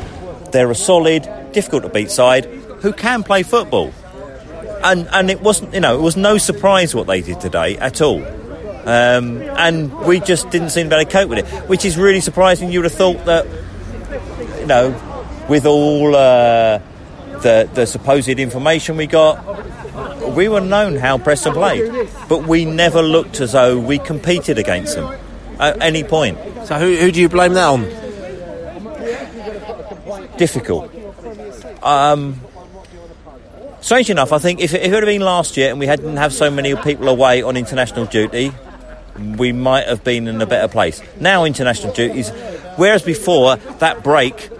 They're 0.52 0.70
a 0.70 0.74
solid, 0.74 1.28
difficult 1.52 1.82
to 1.82 1.90
beat 1.90 2.10
side 2.10 2.63
who 2.84 2.92
can 2.92 3.22
play 3.22 3.42
football, 3.42 3.90
and 4.84 5.08
and 5.10 5.30
it 5.30 5.40
wasn't 5.40 5.72
you 5.72 5.80
know 5.80 5.98
it 5.98 6.02
was 6.02 6.16
no 6.16 6.36
surprise 6.36 6.94
what 6.94 7.06
they 7.06 7.22
did 7.22 7.40
today 7.40 7.78
at 7.78 8.02
all. 8.02 8.22
Um, 8.86 9.40
and 9.40 9.90
we 10.00 10.20
just 10.20 10.50
didn't 10.50 10.68
seem 10.68 10.90
to 10.90 10.90
be 10.90 11.00
able 11.00 11.10
to 11.10 11.16
cope 11.16 11.30
with 11.30 11.38
it, 11.38 11.46
which 11.70 11.86
is 11.86 11.96
really 11.96 12.20
surprising. 12.20 12.70
You 12.70 12.80
would 12.80 12.90
have 12.90 12.98
thought 12.98 13.24
that, 13.24 13.46
you 14.60 14.66
know, 14.66 14.90
with 15.48 15.64
all 15.64 16.14
uh, 16.14 16.80
the 17.40 17.66
the 17.72 17.86
supposed 17.86 18.28
information 18.28 18.98
we 18.98 19.06
got, 19.06 19.40
we 20.36 20.48
were 20.48 20.60
known 20.60 20.96
how 20.96 21.16
Preston 21.16 21.54
played, 21.54 21.90
but 22.28 22.46
we 22.46 22.66
never 22.66 23.00
looked 23.00 23.40
as 23.40 23.52
though 23.52 23.78
we 23.78 23.98
competed 23.98 24.58
against 24.58 24.96
them 24.96 25.18
at 25.58 25.80
any 25.80 26.04
point. 26.04 26.36
So 26.66 26.78
who, 26.78 26.96
who 26.96 27.10
do 27.10 27.22
you 27.22 27.30
blame 27.30 27.54
that 27.54 27.66
on? 27.66 27.84
Difficult. 30.36 30.92
Um, 31.82 32.40
strange 33.84 34.08
enough, 34.08 34.32
I 34.32 34.38
think 34.38 34.60
if 34.60 34.72
it, 34.72 34.80
if 34.82 34.92
it 34.92 34.94
had 34.94 35.04
been 35.04 35.20
last 35.20 35.58
year 35.58 35.68
and 35.68 35.78
we 35.78 35.86
hadn't 35.86 36.16
have 36.16 36.32
so 36.32 36.50
many 36.50 36.74
people 36.76 37.06
away 37.08 37.42
on 37.42 37.56
international 37.56 38.06
duty, 38.06 38.50
we 39.36 39.52
might 39.52 39.86
have 39.86 40.02
been 40.02 40.26
in 40.26 40.40
a 40.40 40.46
better 40.46 40.68
place. 40.68 41.02
Now 41.20 41.44
international 41.44 41.92
duties, 41.92 42.30
whereas 42.76 43.02
before 43.02 43.56
that 43.56 44.02
break, 44.02 44.50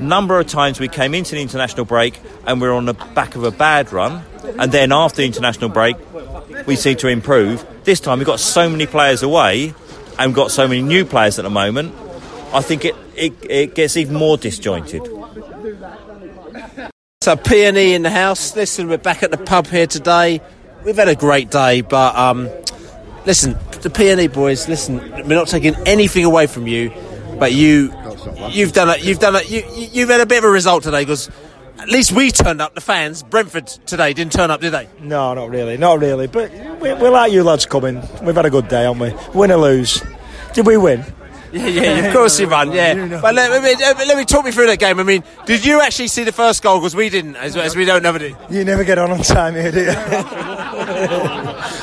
number 0.00 0.38
of 0.40 0.48
times 0.48 0.80
we 0.80 0.88
came 0.88 1.14
into 1.14 1.36
the 1.36 1.40
international 1.40 1.84
break 1.84 2.20
and 2.46 2.60
we 2.60 2.66
are 2.66 2.72
on 2.72 2.86
the 2.86 2.94
back 2.94 3.36
of 3.36 3.44
a 3.44 3.52
bad 3.52 3.92
run, 3.92 4.24
and 4.58 4.72
then 4.72 4.90
after 4.92 5.18
the 5.18 5.26
international 5.26 5.70
break, 5.70 5.96
we 6.66 6.74
seem 6.74 6.96
to 6.96 7.08
improve. 7.08 7.64
This 7.84 8.00
time 8.00 8.18
we've 8.18 8.26
got 8.26 8.40
so 8.40 8.68
many 8.68 8.86
players 8.86 9.22
away 9.22 9.72
and 10.18 10.34
got 10.34 10.50
so 10.50 10.66
many 10.66 10.82
new 10.82 11.04
players 11.04 11.38
at 11.38 11.42
the 11.42 11.50
moment. 11.50 11.94
I 12.52 12.62
think 12.62 12.84
it, 12.84 12.96
it, 13.14 13.32
it 13.48 13.74
gets 13.76 13.96
even 13.96 14.16
more 14.16 14.36
disjointed. 14.36 15.17
So 17.28 17.36
PNE 17.36 17.92
in 17.92 18.00
the 18.00 18.08
house. 18.10 18.56
Listen, 18.56 18.88
we're 18.88 18.96
back 18.96 19.22
at 19.22 19.30
the 19.30 19.36
pub 19.36 19.66
here 19.66 19.86
today. 19.86 20.40
We've 20.82 20.96
had 20.96 21.08
a 21.08 21.14
great 21.14 21.50
day, 21.50 21.82
but 21.82 22.16
um, 22.16 22.48
listen, 23.26 23.52
the 23.82 23.90
PNE 23.90 24.32
boys. 24.32 24.66
Listen, 24.66 24.96
we're 25.10 25.36
not 25.36 25.46
taking 25.46 25.74
anything 25.84 26.24
away 26.24 26.46
from 26.46 26.66
you, 26.66 26.90
but 27.38 27.52
you, 27.52 27.92
you've 28.48 28.72
done 28.72 28.88
it. 28.88 29.04
You've 29.04 29.18
done 29.18 29.36
it. 29.36 29.50
You, 29.50 29.62
you- 29.76 29.88
you've 29.92 30.08
had 30.08 30.22
a 30.22 30.24
bit 30.26 30.38
of 30.38 30.44
a 30.44 30.48
result 30.48 30.84
today 30.84 31.02
because 31.02 31.28
at 31.78 31.90
least 31.90 32.12
we 32.12 32.30
turned 32.30 32.62
up. 32.62 32.74
The 32.74 32.80
fans, 32.80 33.22
Brentford 33.22 33.66
today 33.66 34.14
didn't 34.14 34.32
turn 34.32 34.50
up, 34.50 34.62
did 34.62 34.70
they? 34.70 34.88
No, 34.98 35.34
not 35.34 35.50
really, 35.50 35.76
not 35.76 36.00
really. 36.00 36.28
But 36.28 36.50
we, 36.80 36.94
we 36.94 37.08
like 37.10 37.30
you 37.30 37.44
lads 37.44 37.66
coming. 37.66 38.00
We've 38.22 38.36
had 38.36 38.46
a 38.46 38.50
good 38.50 38.68
day, 38.68 38.84
haven't 38.84 39.00
we? 39.00 39.12
Win 39.38 39.52
or 39.52 39.58
lose. 39.58 40.02
Did 40.54 40.66
we 40.66 40.78
win? 40.78 41.04
Yeah, 41.52 41.66
yeah, 41.66 41.82
of 42.06 42.12
course 42.12 42.38
you 42.38 42.46
run. 42.46 42.72
Yeah, 42.72 43.20
but 43.22 43.34
let, 43.34 43.62
me, 43.62 43.74
let 43.78 44.16
me 44.16 44.24
talk 44.24 44.44
me 44.44 44.50
through 44.52 44.66
that 44.66 44.78
game. 44.78 44.98
I 45.00 45.02
mean, 45.02 45.24
did 45.46 45.64
you 45.64 45.80
actually 45.80 46.08
see 46.08 46.24
the 46.24 46.32
first 46.32 46.62
goal? 46.62 46.78
Because 46.78 46.94
we 46.94 47.08
didn't, 47.08 47.36
as, 47.36 47.56
as 47.56 47.74
we 47.74 47.84
don't 47.84 48.02
never 48.02 48.18
do. 48.18 48.36
You 48.50 48.64
never 48.64 48.84
get 48.84 48.98
on 48.98 49.10
on 49.10 49.20
time 49.20 49.54
here, 49.54 49.70
do 49.72 49.80
you? 49.80 49.86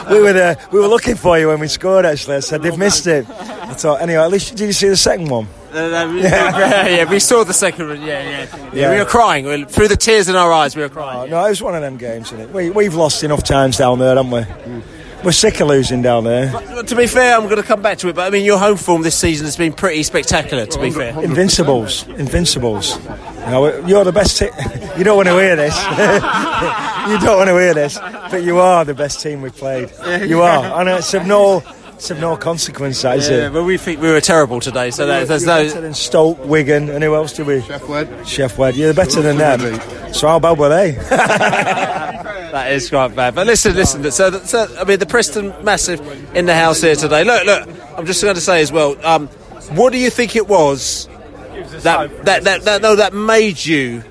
we 0.10 0.22
were 0.22 0.34
there. 0.34 0.58
We 0.72 0.80
were 0.80 0.88
looking 0.88 1.16
for 1.16 1.38
you 1.40 1.48
when 1.48 1.60
we 1.60 1.68
scored. 1.68 2.06
Actually, 2.06 2.38
I 2.38 2.40
said 2.42 2.62
they've 2.62 2.78
missed 2.78 3.08
it. 3.08 3.28
I 3.30 3.74
thought. 3.74 4.02
Anyway, 4.02 4.22
at 4.22 4.30
least 4.32 4.56
did 4.56 4.66
you 4.68 4.74
see 4.74 4.88
the 4.90 4.98
second 4.98 5.30
one? 5.30 5.48
Uh, 5.74 6.10
yeah, 6.16 6.88
yeah, 6.88 7.10
we 7.10 7.20
saw 7.20 7.44
the 7.44 7.54
second 7.54 7.90
one. 7.90 8.02
Yeah, 8.02 8.22
yeah, 8.24 8.30
yeah. 8.30 8.70
Yeah. 8.74 8.92
We 8.92 8.98
were 9.00 9.06
crying 9.06 9.46
We- 9.46 9.66
through 9.66 9.90
the 9.90 9.98
tears 9.98 10.30
in 10.30 10.36
our 10.36 10.52
eyes. 10.54 10.76
We 10.76 10.84
were 10.84 10.90
crying. 10.90 11.24
Oh, 11.24 11.26
no, 11.42 11.46
it 11.46 11.50
was 11.50 11.62
one 11.62 11.76
of 11.76 11.82
them 11.82 11.98
games, 11.98 12.28
isn't 12.32 12.40
it? 12.40 12.50
We, 12.52 12.70
we've 12.70 12.96
lost 12.96 13.24
enough 13.24 13.44
times 13.44 13.78
down 13.78 14.00
there, 14.00 14.16
haven't 14.16 14.32
we? 14.32 14.40
Mm. 14.42 14.84
We're 15.26 15.32
sick 15.32 15.60
of 15.60 15.68
losing 15.68 16.04
down 16.04 16.24
there. 16.24 16.52
But 16.52 16.88
to 16.90 16.96
be 16.96 17.08
fair, 17.08 17.36
I'm 17.36 17.46
going 17.46 17.56
to 17.56 17.64
come 17.64 17.82
back 17.82 17.98
to 18.00 18.10
it. 18.10 18.16
But 18.16 18.28
I 18.28 18.30
mean, 18.30 18.46
your 18.46 18.60
home 18.60 18.78
form 18.78 19.02
this 19.02 19.18
season 19.18 19.46
has 19.46 19.58
been 19.58 19.74
pretty 19.74 20.04
spectacular. 20.04 20.68
To 20.68 20.80
be 20.80 20.92
fair, 20.92 21.20
Invincibles, 21.20 22.08
Invincibles. 22.10 23.04
You 23.04 23.52
know, 23.52 23.88
you're 23.88 24.04
the 24.04 24.12
best. 24.12 24.38
Te- 24.38 24.46
you 24.98 25.04
don't 25.04 25.18
want 25.18 25.28
to 25.28 25.34
hear 25.40 25.56
this. 25.56 25.76
you 25.88 27.18
don't 27.26 27.38
want 27.38 27.50
to 27.50 27.58
hear 27.58 27.74
this, 27.74 27.98
but 27.98 28.44
you 28.44 28.60
are 28.60 28.86
the 28.86 28.94
best 28.94 29.20
team 29.20 29.42
we've 29.42 29.56
played. 29.56 29.90
You 30.28 30.44
are, 30.44 30.80
and 30.80 30.90
it's 30.90 31.12
of 31.16 31.26
no, 31.26 31.64
it's 31.96 32.12
of 32.12 32.20
no 32.20 32.38
consequence. 32.38 33.02
That 33.02 33.18
is 33.18 33.28
yeah, 33.28 33.48
it. 33.48 33.54
but 33.54 33.64
we 33.64 33.78
think 33.78 34.02
we 34.02 34.12
were 34.12 34.22
terrible 34.22 34.60
today. 34.60 34.92
So 34.92 35.08
that, 35.08 35.28
there's 35.28 35.44
no. 35.44 35.64
better 35.64 35.82
than 35.82 35.96
Stoke, 35.96 36.46
Wigan, 36.46 36.90
and 36.90 37.04
who 37.04 37.16
else 37.16 37.34
do 37.34 37.46
we? 37.46 37.62
Sheff 37.62 37.88
Wed. 37.90 38.10
Sheff 38.26 38.60
Wed. 38.60 38.76
You're 38.76 38.94
better 38.94 39.24
than 39.24 39.38
them. 39.38 40.14
So 40.14 40.28
how 40.28 40.38
bad 40.38 40.60
were 40.60 40.70
they? 40.70 42.22
That 42.52 42.72
is 42.72 42.90
quite 42.90 43.16
bad. 43.16 43.36
But 43.36 43.48
listen, 43.48 43.76
listen. 43.76 44.10
So, 44.12 44.32
so 44.40 44.76
I 44.80 44.84
mean, 44.84 45.00
the 45.00 45.06
Preston 45.06 45.54
massive 45.64 46.00
in 46.36 46.46
the 46.46 46.56
house 46.56 46.82
here 46.82 46.96
today. 46.96 47.24
Look, 47.24 47.46
look. 47.46 47.70
I'm 47.98 48.06
just 48.06 48.22
going 48.22 48.36
to 48.36 48.42
say 48.42 48.62
as 48.62 48.72
well. 48.72 48.96
Um, 49.06 49.28
what 49.78 49.92
do 49.92 50.00
you 50.00 50.10
think 50.10 50.36
it 50.36 50.48
was 50.48 51.08
that 51.84 52.26
that, 52.26 52.44
that 52.44 52.62
that 52.64 52.82
no 52.82 52.96
that 52.96 53.14
made 53.14 53.64
you 53.64 54.04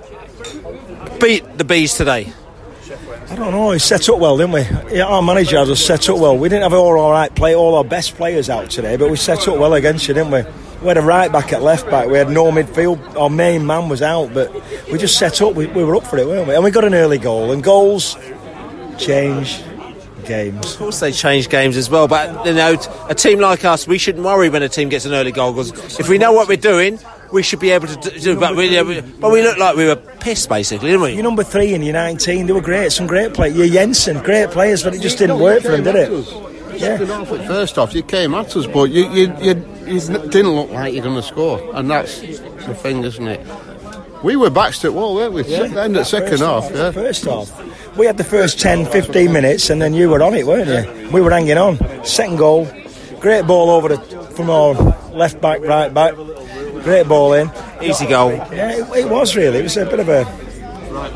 beat 1.20 1.58
the 1.58 1.64
bees 1.64 1.94
today? 1.94 2.32
I 3.30 3.36
don't 3.36 3.52
know. 3.52 3.70
He 3.72 3.78
set 3.78 4.08
up 4.08 4.18
well, 4.18 4.36
didn't 4.36 4.52
we? 4.52 4.96
Yeah, 4.96 5.06
our 5.06 5.22
manager 5.22 5.58
had 5.58 5.68
us 5.68 5.84
set 5.84 6.08
up 6.10 6.18
well. 6.18 6.36
We 6.36 6.48
didn't 6.48 6.62
have 6.62 6.74
all 6.74 6.98
our 7.00 7.12
right 7.12 7.34
play, 7.34 7.54
all 7.54 7.74
our 7.74 7.84
best 7.84 8.16
players 8.16 8.50
out 8.50 8.70
today, 8.70 8.96
but 8.96 9.10
we 9.10 9.16
set 9.16 9.48
up 9.48 9.58
well 9.58 9.74
against 9.74 10.06
you, 10.06 10.14
didn't 10.14 10.30
we? 10.30 10.44
We 10.84 10.88
had 10.88 10.98
a 10.98 11.02
right 11.02 11.32
back 11.32 11.52
at 11.54 11.62
left 11.62 11.86
back. 11.90 12.08
We 12.08 12.18
had 12.18 12.28
no 12.28 12.52
midfield. 12.52 13.16
Our 13.16 13.30
main 13.30 13.66
man 13.66 13.88
was 13.88 14.02
out, 14.02 14.34
but 14.34 14.52
we 14.92 14.98
just 14.98 15.18
set 15.18 15.40
up. 15.40 15.54
We, 15.54 15.64
we 15.66 15.82
were 15.82 15.96
up 15.96 16.06
for 16.06 16.18
it, 16.18 16.26
weren't 16.26 16.46
we? 16.46 16.54
And 16.54 16.62
we 16.62 16.70
got 16.70 16.84
an 16.84 16.94
early 16.94 17.16
goal. 17.16 17.52
And 17.52 17.62
goals 17.62 18.16
change 18.98 19.62
games. 20.26 20.72
Of 20.72 20.78
course, 20.78 21.00
they 21.00 21.10
change 21.12 21.48
games 21.48 21.76
as 21.76 21.88
well. 21.90 22.06
But 22.08 22.46
you 22.46 22.52
know, 22.54 22.76
a 23.08 23.14
team 23.14 23.40
like 23.40 23.64
us, 23.64 23.86
we 23.86 23.98
shouldn't 23.98 24.24
worry 24.24 24.48
when 24.48 24.62
a 24.62 24.68
team 24.68 24.88
gets 24.90 25.04
an 25.06 25.12
early 25.14 25.32
goal 25.32 25.52
because 25.52 25.98
if 25.98 26.08
we 26.08 26.18
know 26.18 26.32
what 26.32 26.48
we're 26.48 26.56
doing, 26.56 26.98
we 27.32 27.42
should 27.42 27.60
be 27.60 27.70
able 27.70 27.88
to 27.88 28.20
do. 28.20 28.38
But 28.38 28.54
we, 28.54 28.80
we- 28.82 29.00
but 29.00 29.30
we 29.32 29.42
looked 29.42 29.58
like 29.58 29.76
we 29.76 29.86
were 29.86 29.96
pissed, 29.96 30.48
basically, 30.48 30.88
didn't 30.90 31.02
we? 31.02 31.14
You're 31.14 31.22
number 31.22 31.44
three 31.44 31.74
and 31.74 31.82
you're 31.84 31.92
19. 31.94 32.46
They 32.46 32.52
were 32.52 32.60
great. 32.60 32.92
Some 32.92 33.06
great 33.06 33.32
players. 33.34 33.56
You're 33.56 33.68
Jensen, 33.68 34.22
great 34.22 34.50
players, 34.50 34.82
but 34.82 34.94
it 34.94 35.00
just 35.00 35.18
didn't 35.18 35.40
work 35.40 35.62
for 35.62 35.68
them, 35.70 35.82
did 35.82 35.94
it? 35.96 36.80
Yeah. 36.80 36.98
First 37.46 37.78
off, 37.78 37.94
you 37.94 38.02
came 38.02 38.34
at 38.34 38.54
us, 38.56 38.66
but 38.66 38.84
you, 38.90 39.08
you, 39.12 39.34
you, 39.40 39.54
you 39.86 40.00
didn't 40.00 40.52
look 40.52 40.70
like 40.70 40.94
you're 40.94 41.02
going 41.02 41.16
to 41.16 41.22
score, 41.22 41.60
and 41.74 41.90
that's 41.90 42.20
the 42.20 42.74
thing, 42.74 43.04
isn't 43.04 43.26
it? 43.26 43.46
We 44.22 44.36
were 44.36 44.50
back 44.50 44.72
to 44.74 44.82
the 44.82 44.92
wall, 44.92 45.14
weren't 45.14 45.34
we? 45.34 45.44
Yeah. 45.44 45.64
End 45.64 45.96
at 45.96 46.06
second 46.06 46.38
First 46.38 46.42
half, 46.42 46.70
yeah. 46.70 46.90
First 46.92 47.24
half. 47.24 47.96
We 47.96 48.06
had 48.06 48.16
the 48.16 48.24
first 48.24 48.58
10, 48.58 48.86
15 48.86 49.32
minutes, 49.32 49.70
and 49.70 49.80
then 49.82 49.92
you 49.94 50.08
were 50.08 50.22
on 50.22 50.34
it, 50.34 50.46
weren't 50.46 50.68
you? 50.68 51.10
We 51.10 51.20
were 51.20 51.30
hanging 51.30 51.58
on. 51.58 51.78
Second 52.04 52.36
goal, 52.36 52.66
great 53.20 53.46
ball 53.46 53.70
over 53.70 53.88
the, 53.88 53.98
from 54.34 54.50
our 54.50 54.74
left 55.12 55.40
back, 55.40 55.60
right 55.60 55.92
back. 55.92 56.14
Great 56.84 57.06
ball 57.06 57.34
in. 57.34 57.50
Easy 57.82 58.06
goal. 58.06 58.32
Yeah, 58.32 58.72
it, 58.72 59.04
it 59.04 59.08
was 59.10 59.36
really. 59.36 59.58
It 59.58 59.62
was 59.62 59.76
a 59.76 59.84
bit 59.86 60.00
of 60.00 60.08
a. 60.08 60.26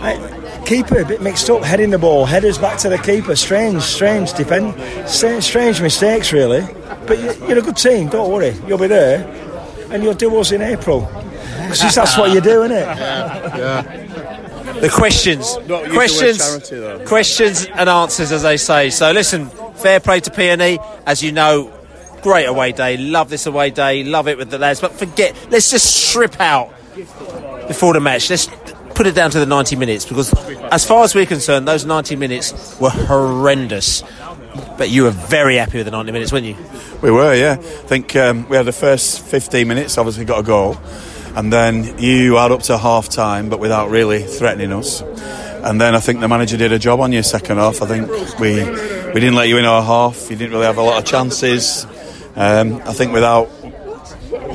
I, 0.00 0.37
keeper 0.68 1.00
a 1.00 1.04
bit 1.04 1.22
mixed 1.22 1.48
up, 1.48 1.64
heading 1.64 1.88
the 1.88 1.98
ball, 1.98 2.26
headers 2.26 2.58
back 2.58 2.78
to 2.78 2.90
the 2.90 2.98
keeper. 2.98 3.34
Strange, 3.34 3.82
strange 3.82 4.34
defend, 4.34 4.74
strange, 5.08 5.44
strange 5.44 5.80
mistakes 5.80 6.30
really. 6.32 6.60
But 7.06 7.18
you, 7.18 7.46
you're 7.48 7.58
a 7.58 7.62
good 7.62 7.76
team. 7.78 8.08
Don't 8.08 8.30
worry, 8.30 8.54
you'll 8.66 8.76
be 8.76 8.86
there, 8.86 9.26
and 9.90 10.02
you'll 10.02 10.12
do 10.12 10.36
us 10.38 10.52
in 10.52 10.60
April. 10.60 11.00
Because 11.62 11.94
that's 11.94 12.18
what 12.18 12.32
you 12.32 12.40
do, 12.40 12.62
isn't 12.64 12.76
it? 12.76 14.04
The 14.68 14.90
questions, 14.90 15.56
Not 15.56 15.66
the 15.66 15.72
word 15.74 15.92
questions, 15.92 16.68
charity, 16.68 17.04
questions 17.04 17.66
and 17.66 17.88
answers, 17.88 18.30
as 18.30 18.42
they 18.42 18.56
say. 18.56 18.90
So 18.90 19.10
listen, 19.10 19.46
fair 19.74 19.98
play 19.98 20.20
to 20.20 20.30
PNE. 20.30 20.78
As 21.04 21.20
you 21.20 21.32
know, 21.32 21.72
great 22.22 22.44
away 22.44 22.70
day. 22.70 22.96
Love 22.96 23.28
this 23.28 23.46
away 23.46 23.70
day. 23.70 24.04
Love 24.04 24.28
it 24.28 24.38
with 24.38 24.50
the 24.50 24.58
lads. 24.58 24.80
But 24.80 24.92
forget. 24.92 25.34
Let's 25.50 25.72
just 25.72 26.08
strip 26.08 26.38
out 26.40 26.72
before 27.66 27.92
the 27.92 27.98
match. 27.98 28.30
Let's 28.30 28.46
put 28.98 29.06
it 29.06 29.14
down 29.14 29.30
to 29.30 29.38
the 29.38 29.46
90 29.46 29.76
minutes 29.76 30.04
because, 30.04 30.34
as 30.72 30.84
far 30.84 31.04
as 31.04 31.14
we're 31.14 31.24
concerned, 31.24 31.68
those 31.68 31.84
90 31.84 32.16
minutes 32.16 32.76
were 32.80 32.90
horrendous. 32.90 34.02
But 34.76 34.90
you 34.90 35.04
were 35.04 35.10
very 35.10 35.54
happy 35.54 35.78
with 35.78 35.86
the 35.86 35.92
90 35.92 36.10
minutes, 36.10 36.32
weren't 36.32 36.46
you? 36.46 36.56
We 37.00 37.12
were, 37.12 37.32
yeah. 37.32 37.52
I 37.52 37.86
think 37.86 38.16
um, 38.16 38.48
we 38.48 38.56
had 38.56 38.66
the 38.66 38.72
first 38.72 39.24
15 39.24 39.68
minutes, 39.68 39.98
obviously 39.98 40.24
got 40.24 40.40
a 40.40 40.42
goal, 40.42 40.76
and 41.36 41.52
then 41.52 41.96
you 42.00 42.34
had 42.34 42.50
up 42.50 42.62
to 42.64 42.76
half 42.76 43.08
time, 43.08 43.48
but 43.48 43.60
without 43.60 43.88
really 43.88 44.24
threatening 44.24 44.72
us. 44.72 45.00
And 45.00 45.80
then 45.80 45.94
I 45.94 46.00
think 46.00 46.18
the 46.18 46.26
manager 46.26 46.56
did 46.56 46.72
a 46.72 46.78
job 46.80 46.98
on 46.98 47.12
you 47.12 47.22
second 47.22 47.58
half. 47.58 47.80
I 47.80 47.86
think 47.86 48.10
we 48.40 48.64
we 49.14 49.20
didn't 49.20 49.36
let 49.36 49.46
you 49.46 49.58
in 49.58 49.64
our 49.64 49.82
half. 49.82 50.28
You 50.28 50.36
didn't 50.36 50.50
really 50.50 50.66
have 50.66 50.78
a 50.78 50.82
lot 50.82 50.98
of 50.98 51.04
chances. 51.04 51.84
Um, 52.34 52.82
I 52.84 52.92
think 52.94 53.12
without 53.12 53.48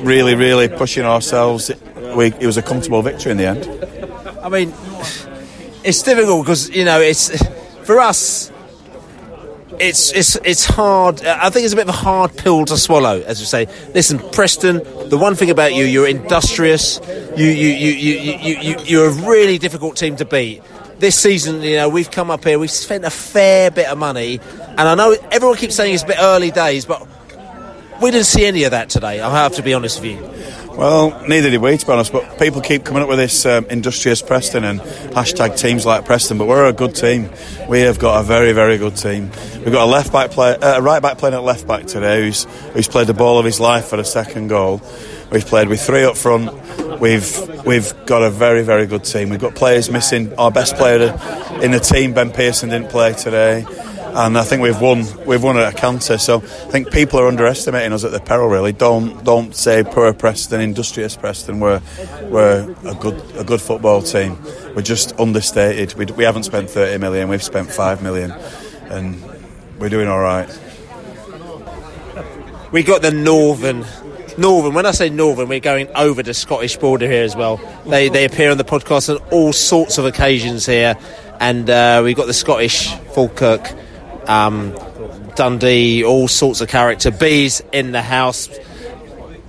really, 0.04 0.36
really 0.36 0.68
pushing 0.68 1.06
ourselves. 1.06 1.72
We, 2.16 2.28
it 2.28 2.46
was 2.46 2.58
a 2.58 2.62
comfortable 2.62 3.02
victory 3.02 3.32
in 3.32 3.38
the 3.38 3.46
end. 3.46 4.03
I 4.44 4.50
mean, 4.50 4.74
it's 5.86 6.04
difficult 6.04 6.44
because 6.46 6.70
you 6.70 6.84
know 6.84 7.00
it's 7.00 7.32
for 7.86 8.00
us. 8.00 8.52
It's 9.80 10.12
it's 10.12 10.36
it's 10.44 10.66
hard. 10.66 11.24
I 11.26 11.50
think 11.50 11.64
it's 11.64 11.74
a 11.74 11.78
bit 11.78 11.88
of 11.88 11.96
a 11.96 11.98
hard 11.98 12.36
pill 12.38 12.66
to 12.66 12.78
swallow, 12.78 13.22
as 13.22 13.40
you 13.40 13.46
say. 13.46 13.68
Listen, 13.94 14.20
Preston. 14.32 14.82
The 15.10 15.18
one 15.18 15.36
thing 15.36 15.50
about 15.50 15.74
you, 15.74 15.86
you're 15.86 16.08
industrious. 16.08 17.00
You 17.38 17.48
you 17.48 17.70
you 17.70 17.92
you 17.92 18.20
you, 18.20 18.60
you 18.60 18.76
you're 18.84 19.08
a 19.08 19.14
really 19.28 19.58
difficult 19.58 19.96
team 19.96 20.18
to 20.18 20.26
beat. 20.26 20.62
This 21.00 21.20
season, 21.20 21.62
you 21.62 21.78
know, 21.78 21.90
we've 21.90 22.12
come 22.12 22.30
up 22.30 22.44
here. 22.44 22.60
We've 22.60 22.70
spent 22.70 23.04
a 23.04 23.10
fair 23.10 23.72
bit 23.72 23.88
of 23.88 23.98
money, 23.98 24.40
and 24.78 24.82
I 24.82 24.96
know 24.96 25.16
everyone 25.32 25.58
keeps 25.58 25.76
saying 25.76 25.94
it's 25.94 26.04
a 26.04 26.08
bit 26.08 26.18
early 26.20 26.52
days, 26.52 26.86
but 26.86 27.08
we 28.02 28.12
didn't 28.12 28.26
see 28.26 28.46
any 28.46 28.64
of 28.66 28.72
that 28.72 28.90
today. 28.90 29.22
I 29.22 29.30
have 29.30 29.56
to 29.56 29.64
be 29.64 29.74
honest 29.74 30.02
with 30.02 30.12
you. 30.12 30.63
Well, 30.78 31.22
neither 31.28 31.52
did 31.52 31.62
we, 31.62 31.78
to 31.78 31.86
be 31.86 31.92
honest. 31.92 32.12
But 32.12 32.40
people 32.40 32.60
keep 32.60 32.84
coming 32.84 33.04
up 33.04 33.10
with 33.10 33.20
this 33.20 33.46
um, 33.46 33.66
industrious 33.70 34.22
Preston 34.22 34.64
and 34.64 34.80
hashtag 34.80 35.58
teams 35.58 35.86
like 35.86 36.06
Preston. 36.06 36.40
But 36.40 36.48
we're 36.48 36.66
a 36.66 36.74
good 36.74 36.96
team. 36.96 37.30
We 37.70 37.82
have 37.82 38.00
got 38.00 38.20
a 38.20 38.24
very, 38.24 38.54
very 38.54 38.80
good 38.80 38.96
team. 38.96 39.30
We've 39.58 39.72
got 39.72 39.84
a 39.84 39.92
left 39.92 40.12
back 40.12 40.32
player, 40.32 40.58
uh, 40.62 40.80
a 40.80 40.82
right 40.82 41.02
back 41.02 41.20
playing 41.20 41.36
at 41.36 41.44
left 41.44 41.68
back 41.68 41.86
today, 41.86 42.22
who's 42.22 42.46
who's 42.74 42.88
played 42.88 43.08
the 43.08 43.14
ball 43.14 43.38
of 43.38 43.46
his 43.46 43.60
life 43.60 43.86
for 43.86 43.98
the 43.98 44.04
second 44.04 44.48
goal. 44.48 44.82
We've 45.32 45.46
played 45.46 45.68
with 45.70 45.80
three 45.80 46.04
up 46.04 46.18
front. 46.18 46.52
We've 47.00 47.66
we've 47.66 47.94
got 48.08 48.24
a 48.24 48.32
very, 48.32 48.64
very 48.64 48.88
good 48.88 49.04
team. 49.04 49.30
We've 49.30 49.40
got 49.40 49.54
players 49.54 49.92
missing. 49.92 50.34
Our 50.40 50.52
best 50.52 50.76
player 50.76 51.20
in 51.62 51.72
the 51.72 51.80
team, 51.80 52.14
Ben 52.14 52.32
Pearson, 52.32 52.70
didn't 52.70 52.90
play 52.90 53.14
today 53.14 53.66
and 54.16 54.38
I 54.38 54.44
think 54.44 54.62
we've 54.62 54.80
won 54.80 55.06
we've 55.26 55.44
won 55.44 55.58
at 55.58 55.74
a 55.74 55.76
canter. 55.76 56.18
So 56.18 56.38
I 56.38 56.72
think 56.72 56.92
people 56.92 57.20
are 57.20 57.28
underestimating 57.28 57.94
us 57.94 58.04
at 58.04 58.12
the 58.12 58.20
peril. 58.20 58.48
Really, 58.48 58.72
don't 58.72 59.24
don't 59.24 59.56
say 59.56 59.84
poor 59.84 60.14
Preston, 60.14 60.62
industrious 60.62 61.16
Preston. 61.16 61.60
We're 61.60 61.82
we're 62.24 62.76
a 62.86 62.96
good 62.96 63.22
a 63.36 63.44
good 63.44 63.62
football 63.62 64.02
team. 64.02 64.38
We're 64.76 64.82
just 64.82 65.20
understated. 65.20 65.96
We, 65.96 66.06
we 66.06 66.24
haven't 66.24 66.44
spent 66.44 66.70
30 66.70 67.00
million. 67.00 67.30
We've 67.30 67.44
spent 67.44 67.72
five 67.72 68.02
million, 68.02 68.32
and 68.90 69.22
we're 69.80 69.90
doing 69.90 70.08
all 70.08 70.20
right. 70.20 70.50
We 72.72 72.84
got 72.84 73.02
the 73.02 73.12
northern. 73.12 73.86
Northern. 74.36 74.74
When 74.74 74.88
I 74.88 74.92
say 74.92 75.10
Northern, 75.10 75.48
we're 75.48 75.60
going 75.60 75.90
over 75.96 76.24
the 76.24 76.34
Scottish 76.34 76.76
border 76.78 77.08
here 77.08 77.24
as 77.24 77.36
well. 77.36 77.58
They 77.86 78.10
they 78.10 78.26
appear 78.26 78.52
on 78.52 78.58
the 78.58 78.64
podcast 78.64 79.16
on 79.16 79.24
all 79.32 79.54
sorts 79.54 79.98
of 79.98 80.06
occasions 80.06 80.66
here, 80.66 80.96
and 81.40 81.70
uh, 81.70 82.02
we've 82.04 82.16
got 82.16 82.28
the 82.28 82.34
Scottish 82.34 82.92
Falkirk 83.14 83.74
um, 84.28 84.76
Dundee, 85.36 86.04
all 86.04 86.28
sorts 86.28 86.62
of 86.62 86.70
character. 86.70 87.12
Bees 87.12 87.62
in 87.72 87.92
the 87.92 88.02
house, 88.02 88.50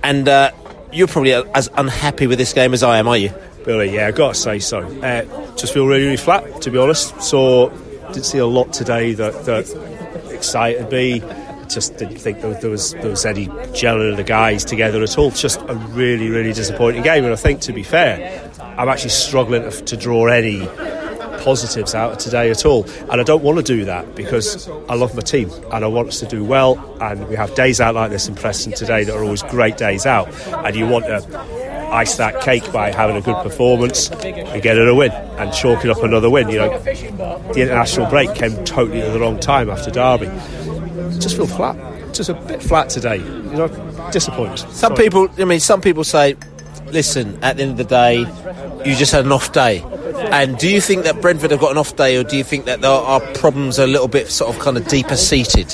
and 0.03 0.27
uh, 0.27 0.51
you're 0.91 1.07
probably 1.07 1.33
as 1.33 1.69
unhappy 1.75 2.27
with 2.27 2.37
this 2.37 2.53
game 2.53 2.73
as 2.73 2.83
I 2.83 2.97
am, 2.97 3.07
are 3.07 3.17
you? 3.17 3.33
Billy, 3.65 3.95
yeah, 3.95 4.07
I've 4.07 4.15
got 4.15 4.35
to 4.35 4.39
say 4.39 4.59
so. 4.59 4.79
Uh, 4.79 5.55
just 5.55 5.73
feel 5.73 5.87
really, 5.87 6.03
really 6.03 6.17
flat, 6.17 6.61
to 6.61 6.71
be 6.71 6.77
honest. 6.77 7.19
So 7.21 7.69
didn't 8.07 8.25
see 8.25 8.37
a 8.37 8.45
lot 8.45 8.71
today 8.71 9.13
that, 9.13 9.45
that 9.45 10.29
excited 10.31 10.91
me. 10.91 11.21
Just 11.67 11.97
didn't 11.97 12.17
think 12.17 12.41
there, 12.41 12.69
was 12.69 12.91
there 12.93 13.09
was 13.09 13.25
any 13.25 13.47
gelling 13.47 14.11
of 14.11 14.17
the 14.17 14.23
guys 14.23 14.63
together 14.63 15.01
at 15.01 15.17
all. 15.17 15.31
Just 15.31 15.59
a 15.61 15.73
really, 15.73 16.29
really 16.29 16.53
disappointing 16.53 17.01
game. 17.01 17.23
And 17.23 17.33
I 17.33 17.37
think, 17.37 17.61
to 17.61 17.73
be 17.73 17.81
fair, 17.81 18.51
I'm 18.59 18.87
actually 18.87 19.09
struggling 19.09 19.63
to, 19.63 19.71
to 19.71 19.97
draw 19.97 20.27
any 20.27 20.59
positives 21.45 21.93
out 21.93 22.11
of 22.13 22.17
today 22.17 22.49
at 22.49 22.65
all. 22.65 22.83
And 23.11 23.21
I 23.21 23.23
don't 23.23 23.43
want 23.43 23.57
to 23.59 23.63
do 23.63 23.85
that 23.85 24.15
because 24.15 24.67
I 24.89 24.95
love 24.95 25.15
my 25.15 25.21
team 25.21 25.51
and 25.71 25.85
I 25.85 25.87
want 25.87 26.07
us 26.07 26.19
to 26.21 26.25
do 26.25 26.43
well. 26.43 26.75
And 26.99 27.27
we 27.29 27.35
have 27.35 27.53
days 27.53 27.79
out 27.79 27.93
like 27.93 28.09
this 28.09 28.27
in 28.27 28.33
Preston 28.33 28.73
today 28.73 29.03
that 29.03 29.15
are 29.15 29.23
always 29.23 29.43
great 29.43 29.77
days 29.77 30.07
out. 30.07 30.27
And 30.65 30.75
you 30.75 30.87
want 30.87 31.05
to 31.05 31.21
ice 31.91 32.17
that 32.17 32.41
cake 32.41 32.69
by 32.73 32.91
having 32.91 33.15
a 33.15 33.21
good 33.21 33.41
performance 33.43 34.09
and 34.09 34.61
getting 34.63 34.87
a 34.87 34.95
win 34.95 35.11
and 35.11 35.53
chalking 35.53 35.91
up 35.91 36.01
another 36.01 36.31
win. 36.31 36.49
You 36.49 36.57
know, 36.57 36.79
the 36.79 37.61
international 37.61 38.09
break 38.09 38.33
came 38.33 38.65
totally 38.65 39.01
at 39.01 39.13
the 39.13 39.19
wrong 39.19 39.39
time 39.39 39.69
after 39.69 39.91
Derby. 39.91 40.25
Just 41.19 41.37
feel 41.37 41.47
flat. 41.47 41.75
Just 42.11 42.29
a 42.29 42.33
bit 42.33 42.63
flat 42.63 42.89
today. 42.89 43.17
You 43.17 43.57
know, 43.57 44.09
disappointed. 44.11 44.57
Some 44.57 44.71
Sorry. 44.71 44.95
people, 44.95 45.29
I 45.37 45.45
mean, 45.45 45.59
some 45.59 45.81
people 45.81 46.03
say, 46.03 46.35
listen, 46.95 47.37
at 47.43 47.57
the 47.57 47.63
end 47.63 47.71
of 47.71 47.77
the 47.77 47.83
day, 47.83 48.19
you 48.85 48.95
just 48.95 49.11
had 49.11 49.25
an 49.25 49.31
off 49.33 49.51
day. 49.51 49.83
And 50.31 50.57
do 50.57 50.69
you 50.69 50.79
think 50.79 51.03
that 51.03 51.19
Brentford 51.21 51.51
have 51.51 51.59
got 51.59 51.71
an 51.71 51.77
off 51.77 51.95
day, 51.97 52.15
or 52.15 52.23
do 52.23 52.37
you 52.37 52.43
think 52.43 52.65
that 52.65 52.81
problems 53.35 53.77
are 53.77 53.83
a 53.83 53.87
little 53.87 54.07
bit 54.07 54.31
sort 54.31 54.55
of 54.55 54.61
kind 54.61 54.77
of 54.77 54.87
deeper 54.87 55.17
seated? 55.17 55.67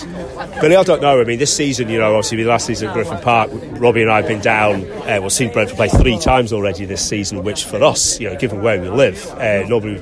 Billy, 0.59 0.75
I 0.75 0.83
don't 0.83 1.01
know. 1.01 1.21
I 1.21 1.23
mean, 1.23 1.37
this 1.37 1.55
season, 1.55 1.89
you 1.89 1.99
know, 1.99 2.15
obviously, 2.15 2.43
the 2.43 2.49
last 2.49 2.65
season 2.65 2.89
at 2.89 2.93
Griffin 2.93 3.19
Park, 3.19 3.51
Robbie 3.53 4.01
and 4.01 4.11
I 4.11 4.17
have 4.17 4.27
been 4.27 4.41
down. 4.41 4.83
Uh, 5.07 5.19
we've 5.21 5.31
seen 5.31 5.53
Brentford 5.53 5.77
play 5.77 5.89
three 5.89 6.17
times 6.17 6.51
already 6.51 6.85
this 6.85 7.07
season, 7.07 7.43
which 7.43 7.65
for 7.65 7.81
us, 7.83 8.19
you 8.19 8.27
know, 8.27 8.35
given 8.35 8.61
where 8.61 8.81
we 8.81 8.89
live, 8.89 9.25
uh, 9.33 9.67
normally 9.67 9.95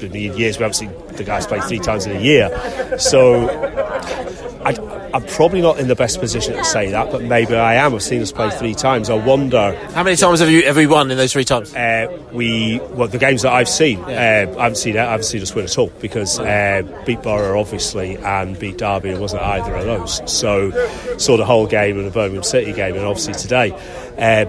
in 0.00 0.12
years 0.12 0.58
we 0.58 0.62
haven't 0.62 0.74
seen 0.74 0.92
the 1.12 1.24
guys 1.24 1.46
play 1.46 1.60
three 1.60 1.78
times 1.78 2.04
in 2.04 2.16
a 2.16 2.20
year. 2.20 2.50
So 2.98 3.48
I, 4.64 4.72
am 5.12 5.24
probably 5.26 5.60
not 5.60 5.78
in 5.78 5.88
the 5.88 5.94
best 5.94 6.20
position 6.20 6.54
to 6.54 6.64
say 6.64 6.90
that, 6.90 7.10
but 7.10 7.22
maybe 7.22 7.54
I 7.54 7.74
am. 7.74 7.94
I've 7.94 8.02
seen 8.02 8.20
us 8.22 8.32
play 8.32 8.50
three 8.50 8.74
times. 8.74 9.10
I 9.10 9.14
wonder. 9.14 9.74
How 9.92 10.02
many 10.02 10.16
times 10.16 10.40
have 10.40 10.50
you 10.50 10.64
have 10.64 10.76
we 10.76 10.86
won 10.86 11.10
in 11.10 11.16
those 11.16 11.32
three 11.32 11.44
times? 11.44 11.74
Uh, 11.74 12.18
we 12.32 12.80
well 12.90 13.08
the 13.08 13.18
games 13.18 13.42
that 13.42 13.52
I've 13.52 13.68
seen, 13.68 13.98
yeah. 14.00 14.48
uh, 14.48 14.58
I 14.58 14.62
haven't 14.64 14.76
seen 14.76 14.96
I 14.96 15.10
haven't 15.10 15.24
seen 15.24 15.42
us 15.42 15.54
win 15.54 15.64
at 15.64 15.78
all 15.78 15.88
because 16.00 16.38
uh, 16.38 16.82
beat 17.06 17.22
Boro 17.22 17.58
obviously 17.58 18.16
and 18.16 18.58
beat 18.58 18.78
Derby. 18.78 19.10
It 19.10 19.18
wasn't 19.18 19.42
either 19.42 19.74
of 19.74 19.84
those. 19.84 20.30
So 20.30 20.70
saw 21.18 21.36
the 21.36 21.44
whole 21.44 21.66
game 21.66 21.98
in 21.98 22.04
the 22.04 22.10
Birmingham 22.10 22.42
City 22.42 22.72
game 22.72 22.94
and 22.94 23.04
obviously 23.04 23.34
today. 23.34 23.72
Uh, 24.18 24.46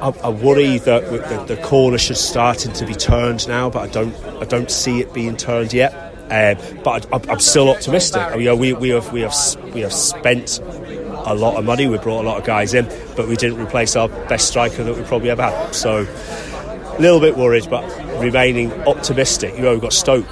I, 0.00 0.08
I, 0.08 0.28
worry 0.30 0.78
that 0.78 1.04
the, 1.10 1.54
the 1.54 1.62
corner 1.62 1.98
should 1.98 2.16
starting 2.16 2.72
to 2.74 2.86
be 2.86 2.94
turned 2.94 3.46
now, 3.46 3.68
but 3.68 3.82
I 3.82 3.92
don't 3.92 4.14
I 4.40 4.44
don't 4.44 4.70
see 4.70 5.00
it 5.00 5.12
being 5.12 5.36
turned 5.36 5.72
yet. 5.72 6.05
Uh, 6.30 6.54
but 6.82 7.06
I, 7.12 7.32
am 7.32 7.40
still 7.40 7.70
optimistic. 7.70 8.22
You 8.36 8.46
know, 8.46 8.56
we, 8.56 8.72
we 8.72 8.88
have 8.90 9.12
we 9.12 9.20
have 9.20 9.34
we 9.72 9.80
have 9.82 9.92
spent 9.92 10.58
a 10.58 11.34
lot 11.34 11.56
of 11.56 11.64
money. 11.64 11.86
We 11.86 11.98
brought 11.98 12.24
a 12.24 12.28
lot 12.28 12.38
of 12.38 12.44
guys 12.44 12.74
in, 12.74 12.86
but 13.16 13.28
we 13.28 13.36
didn't 13.36 13.60
replace 13.60 13.96
our 13.96 14.08
best 14.08 14.48
striker 14.48 14.82
that 14.84 14.96
we 14.96 15.02
probably 15.04 15.30
ever 15.30 15.42
had. 15.42 15.74
So 15.74 16.06
a 16.06 17.00
little 17.00 17.20
bit 17.20 17.36
worried, 17.36 17.68
but 17.68 17.84
remaining 18.20 18.72
optimistic. 18.88 19.54
You 19.54 19.62
know, 19.62 19.72
we've 19.72 19.80
got 19.80 19.92
Stoke. 19.92 20.28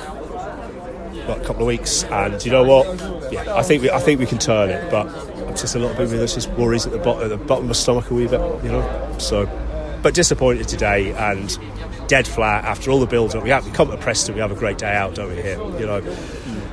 Got 1.26 1.38
a 1.38 1.44
couple 1.44 1.62
of 1.62 1.68
weeks, 1.68 2.04
and 2.04 2.44
you 2.44 2.52
know 2.52 2.64
what? 2.64 3.32
Yeah, 3.32 3.54
I 3.54 3.62
think 3.62 3.82
we, 3.82 3.90
I 3.90 3.98
think 3.98 4.20
we 4.20 4.26
can 4.26 4.38
turn 4.38 4.68
it, 4.68 4.90
but 4.90 5.06
I'm 5.06 5.56
just 5.56 5.74
a 5.74 5.78
little 5.78 5.96
bit 5.96 6.12
us, 6.20 6.34
just 6.34 6.50
worries 6.50 6.86
at 6.86 6.92
the 6.92 6.98
bottom, 6.98 7.22
at 7.22 7.28
the 7.28 7.38
bottom 7.38 7.64
of 7.64 7.68
my 7.68 7.72
stomach 7.72 8.10
a 8.10 8.14
wee 8.14 8.26
bit, 8.26 8.40
you 8.62 8.70
know. 8.70 9.16
So, 9.18 9.46
but 10.02 10.12
disappointed 10.12 10.68
today, 10.68 11.12
and 11.12 11.58
dead 12.08 12.26
flat 12.26 12.64
after 12.64 12.90
all 12.90 13.00
the 13.00 13.06
build 13.06 13.34
up. 13.34 13.42
We 13.42 13.50
have 13.50 13.64
we 13.64 13.72
come 13.72 13.90
to 13.90 13.96
Preston, 13.96 14.34
we 14.34 14.40
have 14.40 14.52
a 14.52 14.56
great 14.56 14.78
day 14.78 14.94
out, 14.94 15.14
don't 15.14 15.30
we? 15.30 15.42
Here, 15.42 15.58
you 15.78 15.86
know. 15.86 16.02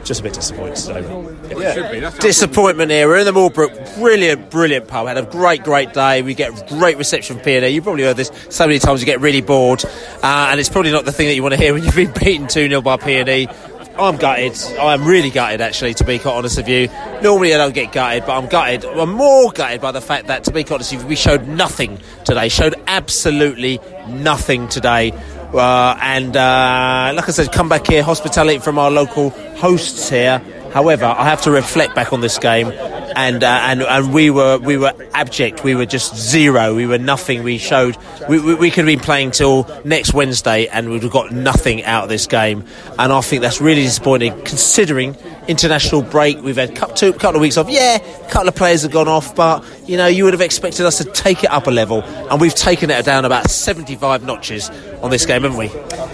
Just 0.04 0.22
a 0.22 0.24
bit 0.24 0.34
disappointed 0.34 0.78
today. 0.78 1.62
Yeah. 1.62 1.92
yeah. 1.92 2.10
Disappointment 2.20 2.90
here. 2.90 3.08
We're 3.08 3.20
in 3.20 3.26
the 3.26 3.32
Moorbrook. 3.32 3.96
Brilliant, 4.00 4.50
brilliant 4.50 4.88
pub. 4.88 5.08
Had 5.08 5.18
a 5.18 5.24
great, 5.24 5.64
great 5.64 5.94
day. 5.94 6.24
We 6.24 6.34
get 6.34 6.68
great 6.70 6.98
reception 6.98 7.38
from 7.38 7.46
PNE. 7.46 7.72
You 7.72 7.82
probably 7.84 8.04
heard 8.04 8.18
this 8.18 8.32
so 8.50 8.66
many 8.66 8.80
times 8.80 9.02
you 9.02 9.06
get 9.06 9.22
really 9.22 9.42
bored. 9.42 9.86
Uh, 10.24 10.48
and 10.50 10.60
it's 10.60 10.70
probably 10.70 10.92
not 10.92 11.06
the 11.06 11.12
thing 11.12 11.28
that 11.28 11.36
you 11.36 11.44
want 11.44 11.54
to 11.54 11.60
hear 11.60 11.74
when 11.74 11.84
you've 11.84 11.96
been 11.96 12.12
beaten 12.20 12.48
2 12.48 12.68
0 12.68 12.82
by 12.82 12.98
PNE. 12.98 13.81
I'm 13.98 14.18
gutted. 14.18 14.58
I'm 14.80 15.06
really 15.06 15.30
gutted, 15.30 15.62
actually, 15.62 15.94
to 15.96 16.04
be 16.04 16.18
quite 16.18 16.34
honest 16.34 16.58
with 16.58 16.68
you. 16.68 16.88
Normally 17.22 17.54
I 17.54 17.58
don't 17.58 17.74
get 17.74 17.92
gutted, 17.92 18.26
but 18.26 18.38
I'm 18.38 18.48
gutted. 18.48 18.86
I'm 18.86 19.14
more 19.14 19.52
gutted 19.52 19.82
by 19.82 19.92
the 19.92 20.02
fact 20.02 20.28
that, 20.28 20.44
to 20.46 20.52
be 20.52 20.64
quite 20.64 20.76
honest 20.76 20.94
with 20.94 21.04
you, 21.04 21.08
we 21.08 21.16
showed 21.16 21.48
nothing 21.48 22.00
today. 22.26 22.50
Showed 22.50 22.76
absolutely 22.88 23.80
nothing 24.08 24.68
today. 24.70 25.12
Uh, 25.54 25.98
and 26.02 26.36
uh, 26.38 27.12
like 27.16 27.28
I 27.28 27.32
said, 27.32 27.52
come 27.52 27.70
back 27.70 27.88
here, 27.88 28.04
hospitality 28.04 28.60
from 28.60 28.80
our 28.80 28.90
local 28.90 29.32
hosts 29.58 30.10
here. 30.10 30.40
However, 30.74 31.06
I 31.06 31.26
have 31.26 31.42
to 31.42 31.52
reflect 31.52 31.94
back 31.94 32.14
on 32.14 32.22
this 32.22 32.38
game 32.40 32.72
and 33.16 33.44
uh, 33.44 33.60
and 33.64 33.82
and 33.82 34.14
we 34.14 34.30
were 34.30 34.58
we 34.58 34.78
were 34.78 34.94
abject. 35.14 35.64
We 35.64 35.76
were 35.76 35.86
just 35.86 36.16
zero. 36.16 36.76
We 36.76 36.86
were 36.86 36.98
nothing. 36.98 37.44
We 37.44 37.58
showed 37.58 37.98
we, 38.30 38.40
we, 38.40 38.56
we, 38.56 38.70
could 38.70 38.86
have 38.86 38.86
been 38.88 39.00
playing 39.00 39.32
till 39.32 39.68
next 39.84 40.14
Wednesday, 40.14 40.68
and 40.68 40.90
we'd 40.90 41.04
have 41.04 41.12
got 41.12 41.32
nothing 41.32 41.84
out 41.84 42.04
of 42.04 42.10
this 42.10 42.28
game. 42.28 42.66
And 42.98 43.12
I 43.12 43.22
think 43.22 43.42
that's 43.42 43.62
really 43.62 43.84
disappointing, 43.84 44.34
considering 44.44 45.16
international 45.48 46.02
break. 46.02 46.42
We've 46.42 46.56
had 46.56 46.76
couple, 46.76 46.96
two 46.96 47.14
couple 47.14 47.36
of 47.36 47.42
weeks 47.42 47.58
off. 47.58 47.70
Yeah, 47.70 47.98
a 47.98 48.30
couple 48.30 48.48
of 48.48 48.56
players 48.56 48.84
have 48.84 48.92
gone 48.92 49.08
off, 49.08 49.36
but 49.36 49.66
you 49.88 49.98
know 49.98 50.08
you 50.08 50.24
would 50.26 50.34
have 50.34 50.42
expected 50.42 50.86
us 50.86 50.98
to 50.98 51.06
take 51.06 51.44
it 51.44 51.52
up 51.52 51.68
a 51.68 51.72
level, 51.72 52.04
and 52.04 52.40
we've 52.40 52.56
taken 52.56 52.90
it 52.90 53.06
down 53.06 53.26
about 53.26 53.50
seventy-five 53.50 54.24
notches 54.24 54.70
on 55.02 55.12
this 55.12 55.26
game, 55.26 55.44
haven't 55.44 55.58
we? 55.58 55.70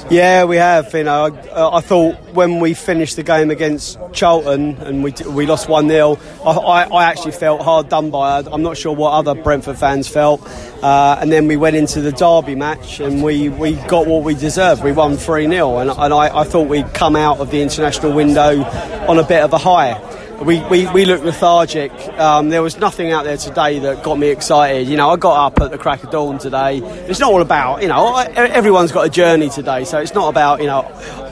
Yeah, 0.10 0.45
we 0.45 0.55
have. 0.57 0.93
You 0.93 1.03
know, 1.03 1.25
I, 1.53 1.77
I 1.77 1.81
thought 1.81 2.15
when 2.33 2.60
we 2.60 2.73
finished 2.73 3.15
the 3.15 3.23
game 3.23 3.51
against 3.51 3.97
Charlton 4.13 4.77
and 4.77 5.03
we 5.03 5.13
we 5.27 5.45
lost 5.45 5.67
one 5.69 5.89
0 5.89 6.17
I, 6.45 6.51
I 6.51 6.87
I 6.91 7.06
actually 7.06 7.32
felt 7.34 7.62
hard 7.62 7.89
done 7.89 8.12
by. 8.12 8.39
I'm 8.39 8.63
not 8.63 8.78
sure 8.78 8.95
what 8.95 9.12
other 9.12 9.36
Brentford 9.36 9.78
fans 9.78 10.08
felt. 10.08 10.41
Uh, 10.82 11.17
and 11.19 11.32
then 11.32 11.47
we 11.47 11.58
went 11.58 11.76
into 11.76 12.02
the 12.02 12.12
Derby 12.12 12.56
match 12.56 13.00
and 13.00 13.23
we, 13.23 13.50
we 13.50 13.73
got 13.88 14.08
what 14.08 14.23
we 14.23 14.36
deserved. 14.36 14.84
We 14.84 14.91
won 14.91 15.17
3 15.17 15.47
0. 15.47 15.78
And, 15.80 15.89
and 15.89 16.13
I, 16.13 16.39
I, 16.39 16.43
thought 16.43 16.67
we'd 16.67 16.93
come 16.93 17.15
out 17.15 17.39
of 17.39 17.52
the 17.52 17.62
international 17.62 18.13
window 18.13 18.63
on 19.08 19.17
a 19.17 19.23
bit 19.23 19.41
of 19.41 19.54
a 19.54 19.58
high. 19.58 20.07
We, 20.41 20.63
we, 20.65 20.88
we 20.91 21.06
looked 21.06 21.23
lethargic. 21.23 21.91
Um, 22.19 22.50
there 22.50 22.62
was 22.62 22.78
nothing 22.78 23.12
out 23.12 23.23
there 23.23 23.38
today 23.38 23.80
that 23.80 24.04
got 24.04 24.17
me 24.17 24.30
excited. 24.30 24.88
You 24.88 24.97
know, 24.97 25.10
I 25.10 25.15
got 25.15 25.47
up 25.47 25.60
at 25.62 25.71
the 25.71 25.78
crack 25.78 26.04
of 26.04 26.12
dawn 26.12 26.38
today. 26.38 26.78
It's 26.78 27.19
not 27.19 27.32
all 27.32 27.41
about, 27.41 27.82
you 27.82 27.88
know, 27.88 28.15
everyone's 28.17 28.91
got 28.91 29.06
a 29.06 29.10
journey 29.10 29.50
today, 29.50 29.84
so 29.84 30.00
it's 30.00 30.13
not 30.13 30.30
about, 30.30 30.60
you 30.62 30.67
know, 30.67 30.84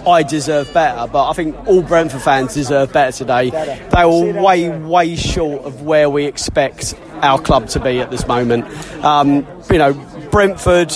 I 0.08 0.24
deserve 0.24 0.74
better, 0.74 1.08
but 1.12 1.30
I 1.30 1.34
think 1.34 1.56
all 1.68 1.82
Brentford 1.82 2.22
fans 2.22 2.54
deserve 2.54 2.91
better 2.94 3.15
today. 3.15 3.50
They 3.50 4.06
were 4.06 4.41
way, 4.41 4.70
way 4.70 5.15
short 5.15 5.65
of 5.65 5.84
where 5.84 6.10
we 6.10 6.26
expect 6.26 6.96
our 7.22 7.39
club 7.39 7.70
to 7.70 7.80
be 7.80 8.00
at 8.00 8.12
this 8.12 8.28
moment. 8.28 8.65
Um, 9.04 9.48
you 9.72 9.78
know, 9.78 9.94
Brentford 10.32 10.94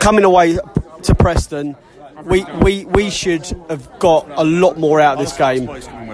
coming 0.00 0.24
away 0.24 0.58
to 1.02 1.14
Preston 1.14 1.76
we, 2.24 2.44
we, 2.62 2.84
we 2.86 3.10
should 3.10 3.44
have 3.68 3.98
got 3.98 4.28
a 4.36 4.44
lot 4.44 4.78
more 4.78 5.00
out 5.00 5.18
of 5.18 5.24
this 5.24 5.36
game. 5.36 5.66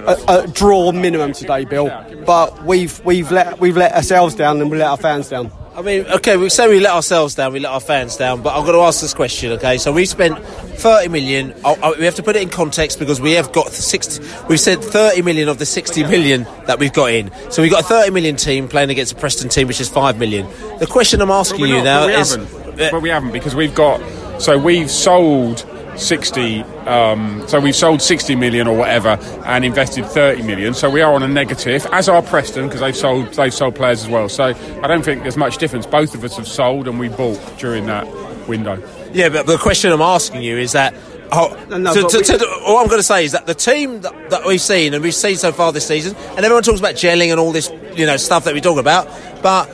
A, 0.09 0.17
a, 0.29 0.47
draw 0.49 0.91
minimum 0.93 1.33
today, 1.33 1.65
Bill. 1.65 1.89
But 2.25 2.65
we've 2.65 3.05
we've 3.05 3.31
let 3.31 3.61
we've 3.61 3.77
let 3.77 3.93
ourselves 3.93 4.35
down 4.35 4.61
and 4.61 4.71
we 4.71 4.79
let 4.79 4.89
our 4.89 4.97
fans 4.97 5.29
down. 5.29 5.53
I 5.79 5.83
mean, 5.83 6.07
okay, 6.07 6.37
we 6.37 6.49
say 6.49 6.67
we 6.67 6.81
let 6.81 6.93
ourselves 6.93 7.37
down, 7.37 7.53
we 7.53 7.61
let 7.61 7.71
our 7.71 7.79
fans 7.79 8.17
down, 8.17 8.43
but 8.43 8.59
I've 8.59 8.67
got 8.67 8.73
to 8.73 8.81
ask 8.81 9.01
this 9.01 9.15
question, 9.15 9.53
okay? 9.53 9.79
So 9.79 9.93
we 9.93 10.07
spent 10.07 10.37
30 10.41 11.07
million. 11.07 11.55
Oh, 11.65 11.79
oh, 11.81 11.95
we 11.97 12.05
have 12.05 12.17
to 12.17 12.23
put 12.25 12.35
it 12.35 12.43
in 12.43 12.49
context 12.49 12.99
because 12.99 13.21
we 13.21 13.33
have 13.33 13.53
got 13.53 13.69
60. 13.71 14.25
We've 14.49 14.59
said 14.59 14.83
30 14.83 15.23
million 15.23 15.49
of 15.49 15.61
the 15.61 15.67
60 15.67 16.03
million 16.03 16.49
that 16.67 16.81
we've 16.81 16.93
got 16.93 17.13
in. 17.13 17.31
So 17.53 17.63
we've 17.63 17.71
got 17.71 17.85
a 17.85 17.87
30 17.87 18.11
million 18.11 18.35
team 18.35 18.67
playing 18.67 18.91
against 18.91 19.13
a 19.13 19.17
Preston 19.17 19.51
team, 19.51 19.69
which 19.69 19.81
is 19.81 19.89
5 19.89 20.19
million. 20.19 20.49
The 20.81 20.89
question 20.89 21.21
I'm 21.21 21.31
asking 21.31 21.67
you 21.67 21.81
now 21.81 22.07
but 22.07 22.15
is. 22.15 22.35
Haven't. 22.35 22.77
But 22.77 23.01
we 23.01 23.11
haven't 23.11 23.31
because 23.31 23.55
we've 23.55 23.75
got. 23.75 24.01
So 24.41 24.59
we've 24.59 24.91
sold 24.91 25.65
60 25.99 26.63
um, 26.63 27.47
so 27.49 27.61
we've 27.61 27.77
sold 27.77 28.01
60 28.01 28.37
million 28.37 28.67
or 28.67 28.77
whatever 28.77 29.19
and 29.45 29.65
invested 29.65 30.07
30 30.07 30.43
million. 30.43 30.75
So 30.75 30.89
we 30.89 31.03
are 31.03 31.13
on 31.13 31.23
a 31.23 31.29
negative 31.29 31.87
as 31.93 32.09
are 32.09 32.23
Preston 32.23 32.67
because 32.67 32.81
they've 32.81 32.97
sold 32.97 33.35
they've 33.35 33.53
sold 33.53 33.75
players 33.75 34.05
as 34.05 34.09
well. 34.09 34.29
So 34.29 34.45
I 34.45 34.87
don't 34.87 35.05
think 35.05 35.23
there's 35.23 35.37
much 35.37 35.59
difference. 35.59 35.87
Both 35.87 36.15
of 36.15 36.25
us 36.25 36.37
have 36.37 36.49
sold 36.49 36.89
and 36.89 36.99
we 36.99 37.09
bought 37.09 37.41
during 37.59 37.87
that 37.87 38.07
window. 38.49 38.83
Yeah 39.13 39.29
but 39.29 39.47
the 39.47 39.59
question 39.59 39.93
I'm 39.93 40.01
asking 40.01 40.43
you 40.43 40.57
is 40.57 40.73
that 40.73 40.95
Oh, 41.31 41.55
no, 41.69 41.93
to, 41.93 42.09
to, 42.09 42.23
to, 42.23 42.47
all 42.65 42.79
I'm 42.79 42.87
going 42.87 43.01
to 43.01 43.03
say 43.03 43.25
is 43.25 43.33
that 43.33 43.45
the 43.47 43.55
team 43.55 44.01
that, 44.01 44.31
that, 44.31 44.47
we've 44.47 44.61
seen 44.61 44.95
and 44.95 45.03
we've 45.03 45.15
seen 45.15 45.37
so 45.37 45.53
far 45.53 45.73
this 45.73 45.87
season, 45.87 46.17
and 46.17 46.39
everyone 46.39 46.63
talks 46.63 46.79
about 46.79 46.95
gelling 46.95 47.31
and 47.31 47.39
all 47.39 47.53
this, 47.53 47.71
you 47.95 48.07
know, 48.07 48.17
stuff 48.17 48.45
that 48.45 48.55
we 48.55 48.63
talk 48.63 48.79
about, 48.79 49.07
but 49.43 49.69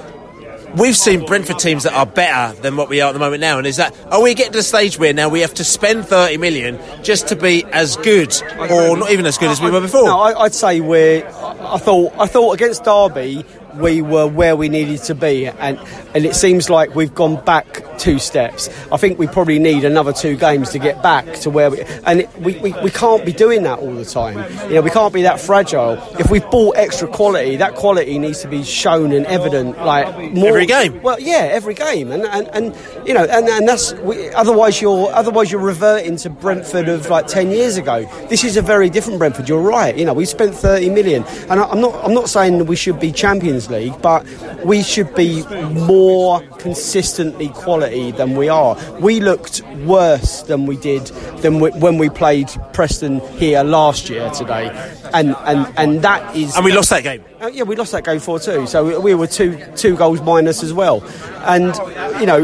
we've 0.77 0.97
seen 0.97 1.25
Brentford 1.25 1.59
teams 1.59 1.85
that 1.85 1.93
are 1.93 2.07
better 2.07 2.61
than 2.61 2.77
what 2.77 2.89
we 2.89 3.01
are 3.01 3.09
at 3.09 3.13
the 3.13 3.19
moment 3.19 3.41
now. 3.41 3.59
And 3.59 3.67
is 3.67 3.77
that 3.77 3.95
are 4.11 4.23
we 4.23 4.35
getting 4.35 4.53
to 4.53 4.59
the 4.59 4.63
stage 4.63 4.99
where 4.99 5.13
now 5.13 5.29
we 5.29 5.41
have 5.41 5.55
to 5.55 5.65
spend 5.65 6.07
30 6.07 6.39
million 6.39 6.79
just 7.03 7.29
to 7.29 7.37
be 7.37 7.65
as 7.67 7.97
good, 7.97 8.35
or 8.71 8.97
not 8.97 9.11
even 9.11 9.27
as 9.27 9.39
good 9.39 9.51
as 9.51 9.61
we 9.61 9.71
were 9.71 9.81
before? 9.81 10.05
No, 10.05 10.21
I'd 10.21 10.55
say 10.55 10.81
we're. 10.81 11.27
I 11.27 11.79
thought 11.79 12.13
I 12.19 12.27
thought 12.27 12.53
against 12.53 12.85
Derby 12.85 13.45
we 13.77 14.03
were 14.03 14.27
where 14.27 14.57
we 14.57 14.69
needed 14.69 15.03
to 15.05 15.15
be, 15.15 15.47
and 15.47 15.79
and 16.15 16.25
it 16.25 16.35
seems 16.35 16.71
like 16.71 16.95
we've 16.95 17.15
gone 17.15 17.45
back 17.45 17.85
two 17.99 18.19
steps. 18.19 18.69
I 18.93 18.97
think 18.97 19.19
we 19.19 19.27
probably 19.27 19.59
need 19.59 19.85
another 19.85 20.13
two 20.13 20.37
games 20.37 20.71
to 20.71 20.79
get 20.79 21.03
back 21.03 21.27
to 21.41 21.51
where 21.51 21.71
we 21.71 21.83
and 22.05 22.21
it, 22.21 22.39
we, 22.39 22.59
we, 22.59 22.73
we 22.83 22.91
can't 22.91 23.25
be 23.25 23.33
doing 23.33 23.63
that 23.65 23.79
all 23.79 23.95
the 23.95 24.05
time. 24.05 24.39
You 24.69 24.77
know, 24.77 24.83
we 24.83 24.91
can't 24.91 25.13
be 25.13 25.23
that 25.23 25.41
fragile. 25.41 25.93
If 26.19 26.31
we've 26.31 26.49
bought 26.51 26.77
extra 26.77 27.09
quality, 27.09 27.57
that 27.57 27.75
quality 27.75 28.19
needs 28.19 28.43
to 28.43 28.49
be 28.49 28.63
shown 28.65 29.13
and 29.13 29.27
evident, 29.27 29.79
like 29.85 30.33
more, 30.33 30.49
every 30.49 30.67
game. 30.67 31.03
Well, 31.03 31.21
yeah, 31.21 31.49
every 31.51 31.75
game, 31.75 32.11
and 32.11 32.25
and, 32.25 32.49
and 32.49 33.07
you 33.07 33.15
know, 33.15 33.25
and, 33.25 33.49
and 33.49 33.69
that's 33.69 33.93
we, 33.95 34.31
otherwise 34.31 34.81
you're 34.81 35.11
otherwise 35.13 35.51
you're 35.51 35.61
reverting 35.61 36.17
to 36.19 36.31
Brentford 36.31 36.89
of 36.89 37.09
like 37.09 37.27
ten 37.27 37.51
years 37.51 37.77
ago. 37.77 38.05
This 38.29 38.45
is 38.45 38.57
a 38.57 38.63
very 38.63 38.91
different 38.91 39.19
Brentford. 39.19 39.49
You're 39.49 39.61
right. 39.61 39.97
You 39.97 40.05
know, 40.05 40.15
we 40.15 40.25
spent 40.25 40.55
thirty 40.55 40.91
million, 40.91 41.25
and 41.49 41.61
I, 41.61 41.65
I'm 41.65 41.81
not 41.81 41.95
I'm 42.05 42.15
not 42.15 42.29
saying 42.29 42.67
we 42.67 42.77
should 42.77 43.01
be 43.01 43.13
Champions 43.13 43.63
League, 43.70 44.00
but 44.03 44.27
we 44.64 44.83
should 44.83 45.14
be 45.14 45.44
more 45.70 46.40
consistently 46.59 47.48
quality 47.48 48.11
than 48.12 48.37
we 48.37 48.48
are. 48.48 48.77
We 49.00 49.20
looked 49.20 49.62
worse 49.85 50.42
than 50.42 50.66
we 50.66 50.77
did 50.77 51.07
than 51.42 51.61
we, 51.61 51.70
when 51.70 51.98
we 51.98 52.09
played 52.09 52.48
Preston 52.72 53.20
here 53.37 53.62
last 53.62 54.09
year 54.09 54.31
today, 54.31 54.70
and 55.14 55.37
and 55.44 55.72
and 55.77 56.03
that 56.03 56.37
is. 56.37 56.55
And 56.57 56.64
we 56.64 56.72
lost 56.72 56.90
that 56.90 57.03
game. 57.03 57.24
Uh, 57.40 57.46
yeah, 57.46 57.62
we 57.62 57.77
lost 57.77 57.92
that 57.92 58.05
game 58.05 58.18
four 58.18 58.38
two. 58.38 58.66
So 58.66 58.85
we, 58.85 58.98
we, 58.98 59.14
were 59.14 59.27
two 59.27 59.64
two 59.77 59.96
goals 59.96 60.20
minus 60.20 60.62
as 60.62 60.72
well, 60.72 61.05
and 61.44 61.74
you 62.20 62.27
know 62.27 62.38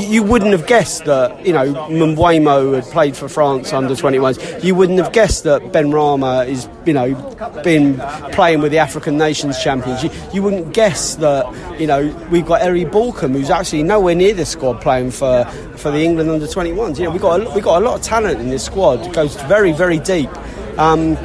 you, 0.00 0.06
you 0.08 0.22
wouldn't 0.22 0.50
have 0.50 0.66
guessed 0.66 1.04
that 1.04 1.46
you 1.46 1.52
know 1.52 1.72
Mbeumo 1.88 2.74
had 2.74 2.84
played 2.92 3.16
for 3.16 3.28
France 3.28 3.72
under 3.72 3.94
21s. 3.94 4.64
You 4.64 4.74
wouldn't 4.74 4.98
have 4.98 5.12
guessed 5.12 5.44
that 5.44 5.62
Benrahma 5.72 6.48
is 6.48 6.68
you 6.84 6.92
know 6.92 7.14
been 7.62 7.98
playing 8.32 8.60
with 8.60 8.72
the 8.72 8.78
African 8.78 9.16
Nations 9.16 9.62
champions. 9.62 10.02
You, 10.02 10.10
you 10.32 10.42
wouldn't 10.42 10.74
guess 10.74 11.16
that 11.16 11.80
you 11.80 11.86
know 11.86 12.06
we've 12.30 12.46
got 12.46 12.62
Eri 12.62 12.84
Balcombe 12.84 13.34
who's 13.34 13.50
actually 13.50 13.84
nowhere 13.84 14.16
near 14.16 14.34
the 14.34 14.44
squad 14.44 14.80
playing 14.80 15.12
for 15.12 15.44
for 15.76 15.92
the 15.92 16.02
England 16.02 16.28
under 16.28 16.46
21s. 16.46 16.98
You 16.98 17.04
know 17.04 17.10
we 17.10 17.20
got 17.20 17.40
a, 17.40 17.50
we 17.54 17.60
got 17.60 17.80
a 17.80 17.84
lot 17.84 17.94
of 17.94 18.02
talent 18.02 18.40
in 18.40 18.48
this 18.48 18.64
squad. 18.64 19.06
It 19.06 19.12
goes 19.12 19.36
very 19.42 19.70
very 19.70 20.00
deep. 20.00 20.30
Um, 20.78 21.16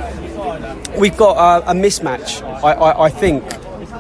we've 0.98 1.18
got 1.18 1.38
a, 1.38 1.72
a 1.72 1.74
mismatch, 1.74 2.42
I, 2.64 2.74
I, 2.74 3.06
I, 3.06 3.10
think. 3.10 3.44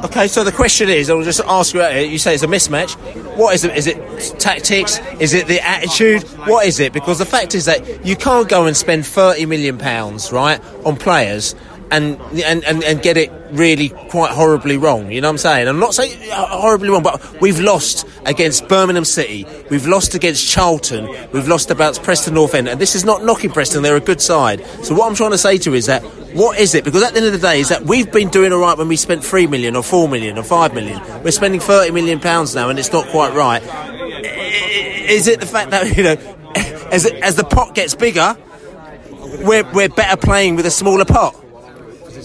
Okay, 0.05 0.27
so 0.27 0.43
the 0.43 0.51
question 0.51 0.89
is, 0.89 1.09
I'll 1.09 1.23
just 1.23 1.41
ask 1.41 1.73
you. 1.73 1.81
You 1.81 2.17
say 2.17 2.33
it's 2.33 2.43
a 2.43 2.47
mismatch. 2.47 2.95
What 3.37 3.53
is 3.53 3.63
it? 3.63 3.75
Is 3.77 3.87
it 3.87 4.39
tactics? 4.39 4.99
Is 5.19 5.33
it 5.33 5.47
the 5.47 5.59
attitude? 5.65 6.23
What 6.47 6.65
is 6.65 6.79
it? 6.79 6.93
Because 6.93 7.19
the 7.19 7.25
fact 7.25 7.55
is 7.55 7.65
that 7.65 8.05
you 8.05 8.15
can't 8.15 8.49
go 8.49 8.65
and 8.65 8.75
spend 8.75 9.05
thirty 9.05 9.45
million 9.45 9.77
pounds, 9.77 10.31
right, 10.31 10.59
on 10.85 10.95
players 10.95 11.55
and, 11.91 12.19
and, 12.43 12.63
and, 12.63 12.83
and 12.83 13.01
get 13.01 13.17
it 13.17 13.31
really 13.51 13.89
quite 13.89 14.31
horribly 14.31 14.77
wrong. 14.77 15.11
You 15.11 15.21
know 15.21 15.27
what 15.27 15.33
I'm 15.33 15.37
saying? 15.37 15.67
I'm 15.67 15.79
not 15.79 15.93
saying 15.93 16.31
uh, 16.31 16.45
horribly 16.47 16.89
wrong, 16.89 17.03
but 17.03 17.41
we've 17.41 17.59
lost 17.59 18.07
against 18.25 18.67
Birmingham 18.67 19.05
City, 19.05 19.45
we've 19.69 19.85
lost 19.85 20.15
against 20.15 20.47
Charlton, 20.47 21.07
we've 21.31 21.47
lost 21.47 21.69
about 21.69 22.01
Preston 22.01 22.33
North 22.33 22.55
End, 22.55 22.69
and 22.69 22.79
this 22.79 22.95
is 22.95 23.03
not 23.03 23.23
knocking 23.23 23.51
Preston, 23.51 23.83
they're 23.83 23.97
a 23.97 23.99
good 23.99 24.21
side. 24.21 24.65
So 24.83 24.95
what 24.95 25.09
I'm 25.09 25.15
trying 25.15 25.31
to 25.31 25.37
say 25.37 25.57
to 25.57 25.71
you 25.71 25.75
is 25.75 25.87
that 25.87 26.01
what 26.33 26.57
is 26.57 26.75
it? 26.75 26.85
Because 26.85 27.03
at 27.03 27.11
the 27.11 27.17
end 27.17 27.27
of 27.27 27.33
the 27.33 27.39
day, 27.39 27.59
is 27.59 27.69
that 27.69 27.83
we've 27.83 28.09
been 28.09 28.29
doing 28.29 28.53
all 28.53 28.59
right 28.59 28.77
when 28.77 28.87
we 28.87 28.95
spent 28.95 29.23
three 29.23 29.47
million 29.47 29.75
or 29.75 29.83
four 29.83 30.07
million 30.07 30.37
or 30.37 30.43
five 30.43 30.73
million. 30.73 31.01
We're 31.23 31.31
spending 31.31 31.59
thirty 31.59 31.91
million 31.91 32.21
pounds 32.21 32.55
now, 32.55 32.69
and 32.69 32.79
it's 32.79 32.93
not 32.93 33.05
quite 33.07 33.33
right. 33.33 33.61
Is 35.09 35.27
it 35.27 35.41
the 35.41 35.45
fact 35.45 35.71
that 35.71 35.97
you 35.97 36.03
know, 36.03 36.15
as 36.89 37.05
as 37.05 37.35
the 37.35 37.43
pot 37.43 37.75
gets 37.75 37.95
bigger, 37.95 38.37
we're 39.41 39.69
we're 39.73 39.89
better 39.89 40.15
playing 40.15 40.55
with 40.55 40.65
a 40.65 40.71
smaller 40.71 41.03
pot? 41.03 41.35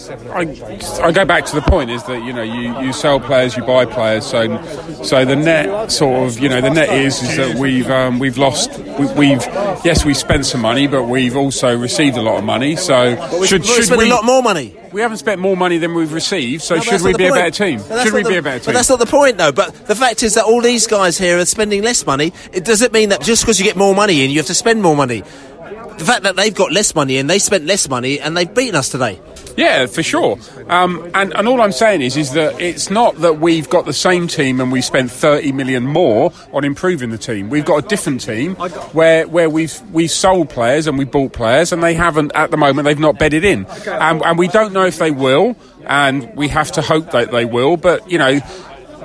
I, 0.08 1.06
I, 1.06 1.12
go 1.12 1.24
back 1.24 1.44
to 1.46 1.54
the 1.54 1.62
point 1.62 1.90
is 1.90 2.02
that 2.04 2.22
you 2.22 2.32
know 2.32 2.42
you, 2.42 2.78
you 2.80 2.92
sell 2.92 3.20
players, 3.20 3.56
you 3.56 3.64
buy 3.64 3.84
players. 3.84 4.26
So 4.26 4.62
so 5.02 5.24
the 5.24 5.36
net 5.36 5.90
sort 5.90 6.26
of 6.26 6.38
you 6.38 6.48
know 6.48 6.60
the 6.60 6.70
net 6.70 6.90
is 6.90 7.22
is 7.22 7.36
that 7.36 7.56
we've 7.56 7.88
um, 7.90 8.18
we've 8.18 8.38
lost 8.38 8.70
we, 9.16 9.30
have 9.30 9.46
yes 9.84 10.04
we 10.04 10.14
spent 10.14 10.46
some 10.46 10.60
money, 10.60 10.86
but 10.86 11.04
we've 11.04 11.36
also 11.36 11.76
received 11.76 12.16
a 12.16 12.22
lot 12.22 12.38
of 12.38 12.44
money. 12.44 12.76
So 12.76 13.10
we, 13.38 13.46
should 13.46 13.64
should 13.64 13.96
we 13.96 14.10
a 14.10 14.14
lot 14.14 14.24
more 14.24 14.42
money? 14.42 14.76
We 14.92 15.00
haven't 15.00 15.18
spent 15.18 15.40
more 15.40 15.56
money 15.56 15.78
than 15.78 15.94
we've 15.94 16.12
received. 16.12 16.62
So 16.62 16.76
no, 16.76 16.80
should 16.80 17.02
we 17.02 17.12
be 17.12 17.24
point. 17.24 17.32
a 17.32 17.34
better 17.34 17.50
team? 17.50 17.78
Should 17.80 18.14
we 18.14 18.22
the, 18.22 18.28
be 18.28 18.36
a 18.36 18.42
better 18.42 18.58
team? 18.58 18.66
But 18.66 18.74
that's 18.74 18.88
not 18.88 18.98
the 18.98 19.06
point 19.06 19.38
though. 19.38 19.52
But 19.52 19.74
the 19.86 19.94
fact 19.96 20.22
is 20.22 20.34
that 20.34 20.44
all 20.44 20.62
these 20.62 20.86
guys 20.86 21.18
here 21.18 21.38
are 21.38 21.44
spending 21.44 21.82
less 21.82 22.06
money. 22.06 22.32
It 22.52 22.64
doesn't 22.64 22.92
mean 22.92 23.10
that 23.10 23.22
just 23.22 23.42
because 23.42 23.58
you 23.58 23.64
get 23.64 23.76
more 23.76 23.94
money 23.94 24.24
in, 24.24 24.30
you 24.30 24.38
have 24.38 24.46
to 24.46 24.54
spend 24.54 24.82
more 24.82 24.96
money. 24.96 25.20
The 25.20 26.04
fact 26.04 26.24
that 26.24 26.36
they've 26.36 26.54
got 26.54 26.72
less 26.72 26.94
money 26.94 27.18
and 27.18 27.28
they 27.28 27.38
spent 27.38 27.64
less 27.64 27.88
money 27.88 28.20
and 28.20 28.36
they've 28.36 28.52
beaten 28.52 28.74
us 28.74 28.88
today. 28.90 29.20
Yeah, 29.56 29.86
for 29.86 30.02
sure. 30.02 30.38
Um, 30.68 31.10
and, 31.14 31.34
and 31.34 31.48
all 31.48 31.60
I'm 31.60 31.72
saying 31.72 32.02
is, 32.02 32.16
is 32.16 32.32
that 32.32 32.60
it's 32.60 32.90
not 32.90 33.16
that 33.16 33.40
we've 33.40 33.68
got 33.70 33.86
the 33.86 33.92
same 33.92 34.28
team 34.28 34.60
and 34.60 34.70
we 34.70 34.82
spent 34.82 35.10
30 35.10 35.52
million 35.52 35.84
more 35.86 36.32
on 36.52 36.64
improving 36.64 37.10
the 37.10 37.18
team. 37.18 37.48
We've 37.48 37.64
got 37.64 37.84
a 37.84 37.88
different 37.88 38.20
team 38.20 38.54
where 38.92 39.26
where 39.26 39.48
we've 39.48 39.80
we've 39.92 40.10
sold 40.10 40.50
players 40.50 40.86
and 40.86 40.98
we 40.98 41.04
bought 41.04 41.32
players 41.32 41.72
and 41.72 41.82
they 41.82 41.94
haven't 41.94 42.32
at 42.34 42.50
the 42.50 42.56
moment 42.56 42.84
they've 42.84 42.98
not 42.98 43.18
bedded 43.18 43.44
in, 43.44 43.64
and, 43.86 44.22
and 44.22 44.38
we 44.38 44.48
don't 44.48 44.72
know 44.72 44.84
if 44.84 44.98
they 44.98 45.10
will, 45.10 45.56
and 45.86 46.34
we 46.36 46.48
have 46.48 46.70
to 46.72 46.82
hope 46.82 47.12
that 47.12 47.30
they 47.30 47.44
will. 47.44 47.76
But 47.76 48.10
you 48.10 48.18
know, 48.18 48.40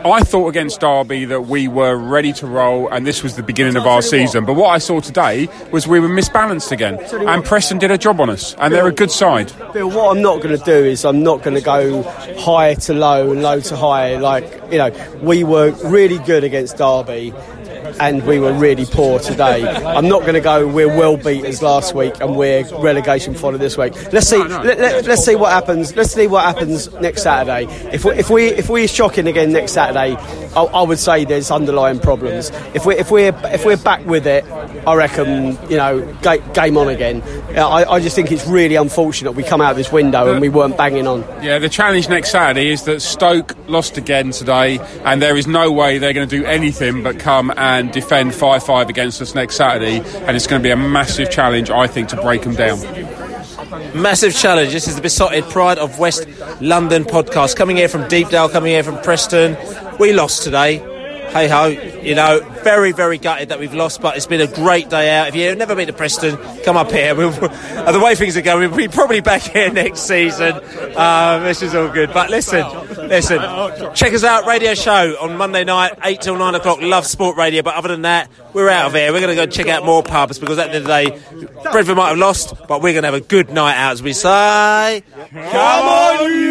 Oh, 0.03 0.11
I 0.11 0.21
thought 0.21 0.47
against 0.47 0.79
Derby 0.79 1.25
that 1.25 1.41
we 1.41 1.67
were 1.67 1.95
ready 1.95 2.33
to 2.33 2.47
roll 2.47 2.89
and 2.89 3.05
this 3.05 3.21
was 3.21 3.35
the 3.35 3.43
beginning 3.43 3.75
of 3.75 3.85
our 3.85 4.01
season. 4.01 4.45
But 4.45 4.53
what 4.53 4.69
I 4.69 4.79
saw 4.79 4.99
today 4.99 5.47
was 5.71 5.87
we 5.87 5.99
were 5.99 6.09
misbalanced 6.09 6.71
again. 6.71 6.97
And 7.27 7.45
Preston 7.45 7.77
did 7.77 7.91
a 7.91 7.99
job 7.99 8.19
on 8.19 8.29
us. 8.31 8.55
And 8.55 8.73
they're 8.73 8.87
a 8.87 8.91
good 8.91 9.11
side. 9.11 9.53
Bill, 9.73 9.89
what 9.91 10.15
I'm 10.15 10.23
not 10.23 10.41
going 10.41 10.57
to 10.57 10.65
do 10.65 10.73
is 10.73 11.05
I'm 11.05 11.21
not 11.21 11.43
going 11.43 11.55
to 11.55 11.61
go 11.61 12.01
high 12.39 12.73
to 12.73 12.93
low 12.93 13.31
and 13.31 13.43
low 13.43 13.59
to 13.59 13.75
high. 13.75 14.17
Like, 14.17 14.51
you 14.71 14.79
know, 14.79 15.19
we 15.21 15.43
were 15.43 15.71
really 15.85 16.17
good 16.19 16.43
against 16.43 16.77
Derby 16.77 17.31
and 17.99 18.25
we 18.25 18.39
were 18.39 18.53
really 18.53 18.85
poor 18.85 19.19
today. 19.19 19.65
I'm 19.67 20.07
not 20.07 20.21
going 20.21 20.33
to 20.33 20.41
go. 20.41 20.67
We're 20.67 20.87
well 20.87 21.17
beat 21.17 21.45
as 21.45 21.61
last 21.61 21.95
week, 21.95 22.13
and 22.21 22.35
we're 22.35 22.63
relegation 22.77 23.33
fodder 23.33 23.57
this 23.57 23.77
week. 23.77 23.93
Let's 24.13 24.27
see. 24.27 24.37
Let, 24.37 24.79
let, 24.79 25.05
let's 25.05 25.25
see 25.25 25.35
what 25.35 25.51
happens. 25.51 25.95
Let's 25.95 26.11
see 26.11 26.27
what 26.27 26.43
happens 26.43 26.91
next 26.93 27.23
Saturday. 27.23 27.71
If 27.91 28.05
we 28.05 28.13
if 28.13 28.29
we 28.29 28.47
if 28.47 28.69
we're 28.69 28.87
shocking 28.87 29.27
again 29.27 29.51
next 29.51 29.73
Saturday, 29.73 30.15
I, 30.55 30.63
I 30.63 30.81
would 30.83 30.99
say 30.99 31.25
there's 31.25 31.51
underlying 31.51 31.99
problems. 31.99 32.51
If 32.73 32.85
we 32.85 32.95
if 32.95 33.11
we're 33.11 33.35
if 33.45 33.65
we're 33.65 33.77
back 33.77 34.05
with 34.05 34.27
it, 34.27 34.45
I 34.85 34.95
reckon 34.95 35.57
you 35.69 35.77
know 35.77 36.17
ga- 36.21 36.39
game 36.53 36.77
on 36.77 36.89
again. 36.89 37.21
Uh, 37.55 37.67
I, 37.67 37.93
I 37.95 37.99
just 37.99 38.15
think 38.15 38.31
it's 38.31 38.47
really 38.47 38.75
unfortunate 38.75 39.31
we 39.33 39.43
come 39.43 39.61
out 39.61 39.71
of 39.71 39.77
this 39.77 39.91
window 39.91 40.31
and 40.31 40.41
we 40.41 40.49
weren't 40.49 40.77
banging 40.77 41.07
on. 41.07 41.21
Yeah, 41.43 41.59
the 41.59 41.69
challenge 41.69 42.09
next 42.09 42.31
Saturday 42.31 42.69
is 42.69 42.83
that 42.83 43.01
Stoke 43.01 43.55
lost 43.67 43.97
again 43.97 44.31
today, 44.31 44.79
and 45.03 45.21
there 45.21 45.37
is 45.37 45.47
no 45.47 45.71
way 45.71 45.97
they're 45.97 46.13
going 46.13 46.27
to 46.27 46.37
do 46.37 46.45
anything 46.45 47.03
but 47.03 47.19
come 47.19 47.51
and 47.55 47.80
defend 47.87 48.35
5 48.35 48.63
5 48.63 48.89
against 48.89 49.21
us 49.21 49.33
next 49.33 49.55
Saturday, 49.55 49.99
and 49.99 50.35
it's 50.35 50.47
going 50.47 50.61
to 50.61 50.63
be 50.63 50.71
a 50.71 50.75
massive 50.75 51.31
challenge, 51.31 51.69
I 51.69 51.87
think, 51.87 52.09
to 52.09 52.21
break 52.21 52.43
them 52.43 52.55
down. 52.55 52.79
Massive 53.95 54.35
challenge. 54.35 54.71
This 54.71 54.87
is 54.87 54.95
the 54.95 55.01
Beesotted 55.01 55.43
Pride 55.45 55.77
of 55.77 55.99
West 55.99 56.27
London 56.61 57.03
podcast. 57.03 57.55
Coming 57.55 57.77
here 57.77 57.89
from 57.89 58.07
Deepdale, 58.07 58.49
coming 58.49 58.71
here 58.71 58.83
from 58.83 58.97
Preston. 59.01 59.57
We 59.99 60.13
lost 60.13 60.43
today. 60.43 60.90
Hey 61.31 61.47
ho, 61.47 61.67
you 61.67 62.13
know, 62.13 62.41
very, 62.61 62.91
very 62.91 63.17
gutted 63.17 63.49
that 63.49 63.59
we've 63.59 63.73
lost, 63.73 64.01
but 64.01 64.17
it's 64.17 64.25
been 64.25 64.41
a 64.41 64.47
great 64.47 64.89
day 64.89 65.15
out. 65.15 65.29
If 65.29 65.35
you've 65.35 65.57
never 65.57 65.75
been 65.75 65.87
to 65.87 65.93
Preston, 65.93 66.35
come 66.63 66.75
up 66.75 66.91
here. 66.91 67.15
We'll, 67.21 67.31
the 67.31 68.01
way 68.03 68.15
things 68.15 68.35
are 68.35 68.41
going, 68.41 68.69
we'll 68.69 68.77
be 68.77 68.87
probably 68.87 69.21
back 69.21 69.41
here 69.43 69.71
next 69.71 70.01
season. 70.01 70.53
Um, 70.97 71.43
this 71.43 71.61
is 71.61 71.75
all 71.75 71.87
good. 71.87 72.11
But 72.13 72.29
listen, 72.29 72.65
listen, 73.07 73.39
check 73.93 74.13
us 74.13 74.23
out, 74.23 74.45
radio 74.45 74.73
show 74.73 75.15
on 75.21 75.37
Monday 75.37 75.63
night, 75.63 75.93
8 76.03 76.19
till 76.21 76.37
9 76.37 76.55
o'clock. 76.55 76.81
Love 76.81 77.05
Sport 77.05 77.37
Radio. 77.37 77.61
But 77.61 77.75
other 77.75 77.89
than 77.89 78.01
that, 78.01 78.29
we're 78.53 78.69
out 78.69 78.87
of 78.87 78.93
here. 78.93 79.13
We're 79.13 79.21
going 79.21 79.35
to 79.35 79.45
go 79.45 79.49
check 79.49 79.67
out 79.67 79.85
more 79.85 80.03
pubs 80.03 80.39
because 80.39 80.57
at 80.57 80.71
the 80.71 80.75
end 80.75 80.77
of 80.77 80.83
the 80.83 81.47
day, 81.49 81.71
Brentford 81.71 81.95
might 81.95 82.09
have 82.09 82.17
lost, 82.17 82.55
but 82.67 82.81
we're 82.81 82.93
going 82.93 83.03
to 83.03 83.11
have 83.11 83.13
a 83.13 83.21
good 83.21 83.49
night 83.49 83.75
out, 83.75 83.91
as 83.91 84.03
we 84.03 84.13
say. 84.13 85.03
Come 85.31 85.87
on, 85.87 86.31
you 86.31 86.50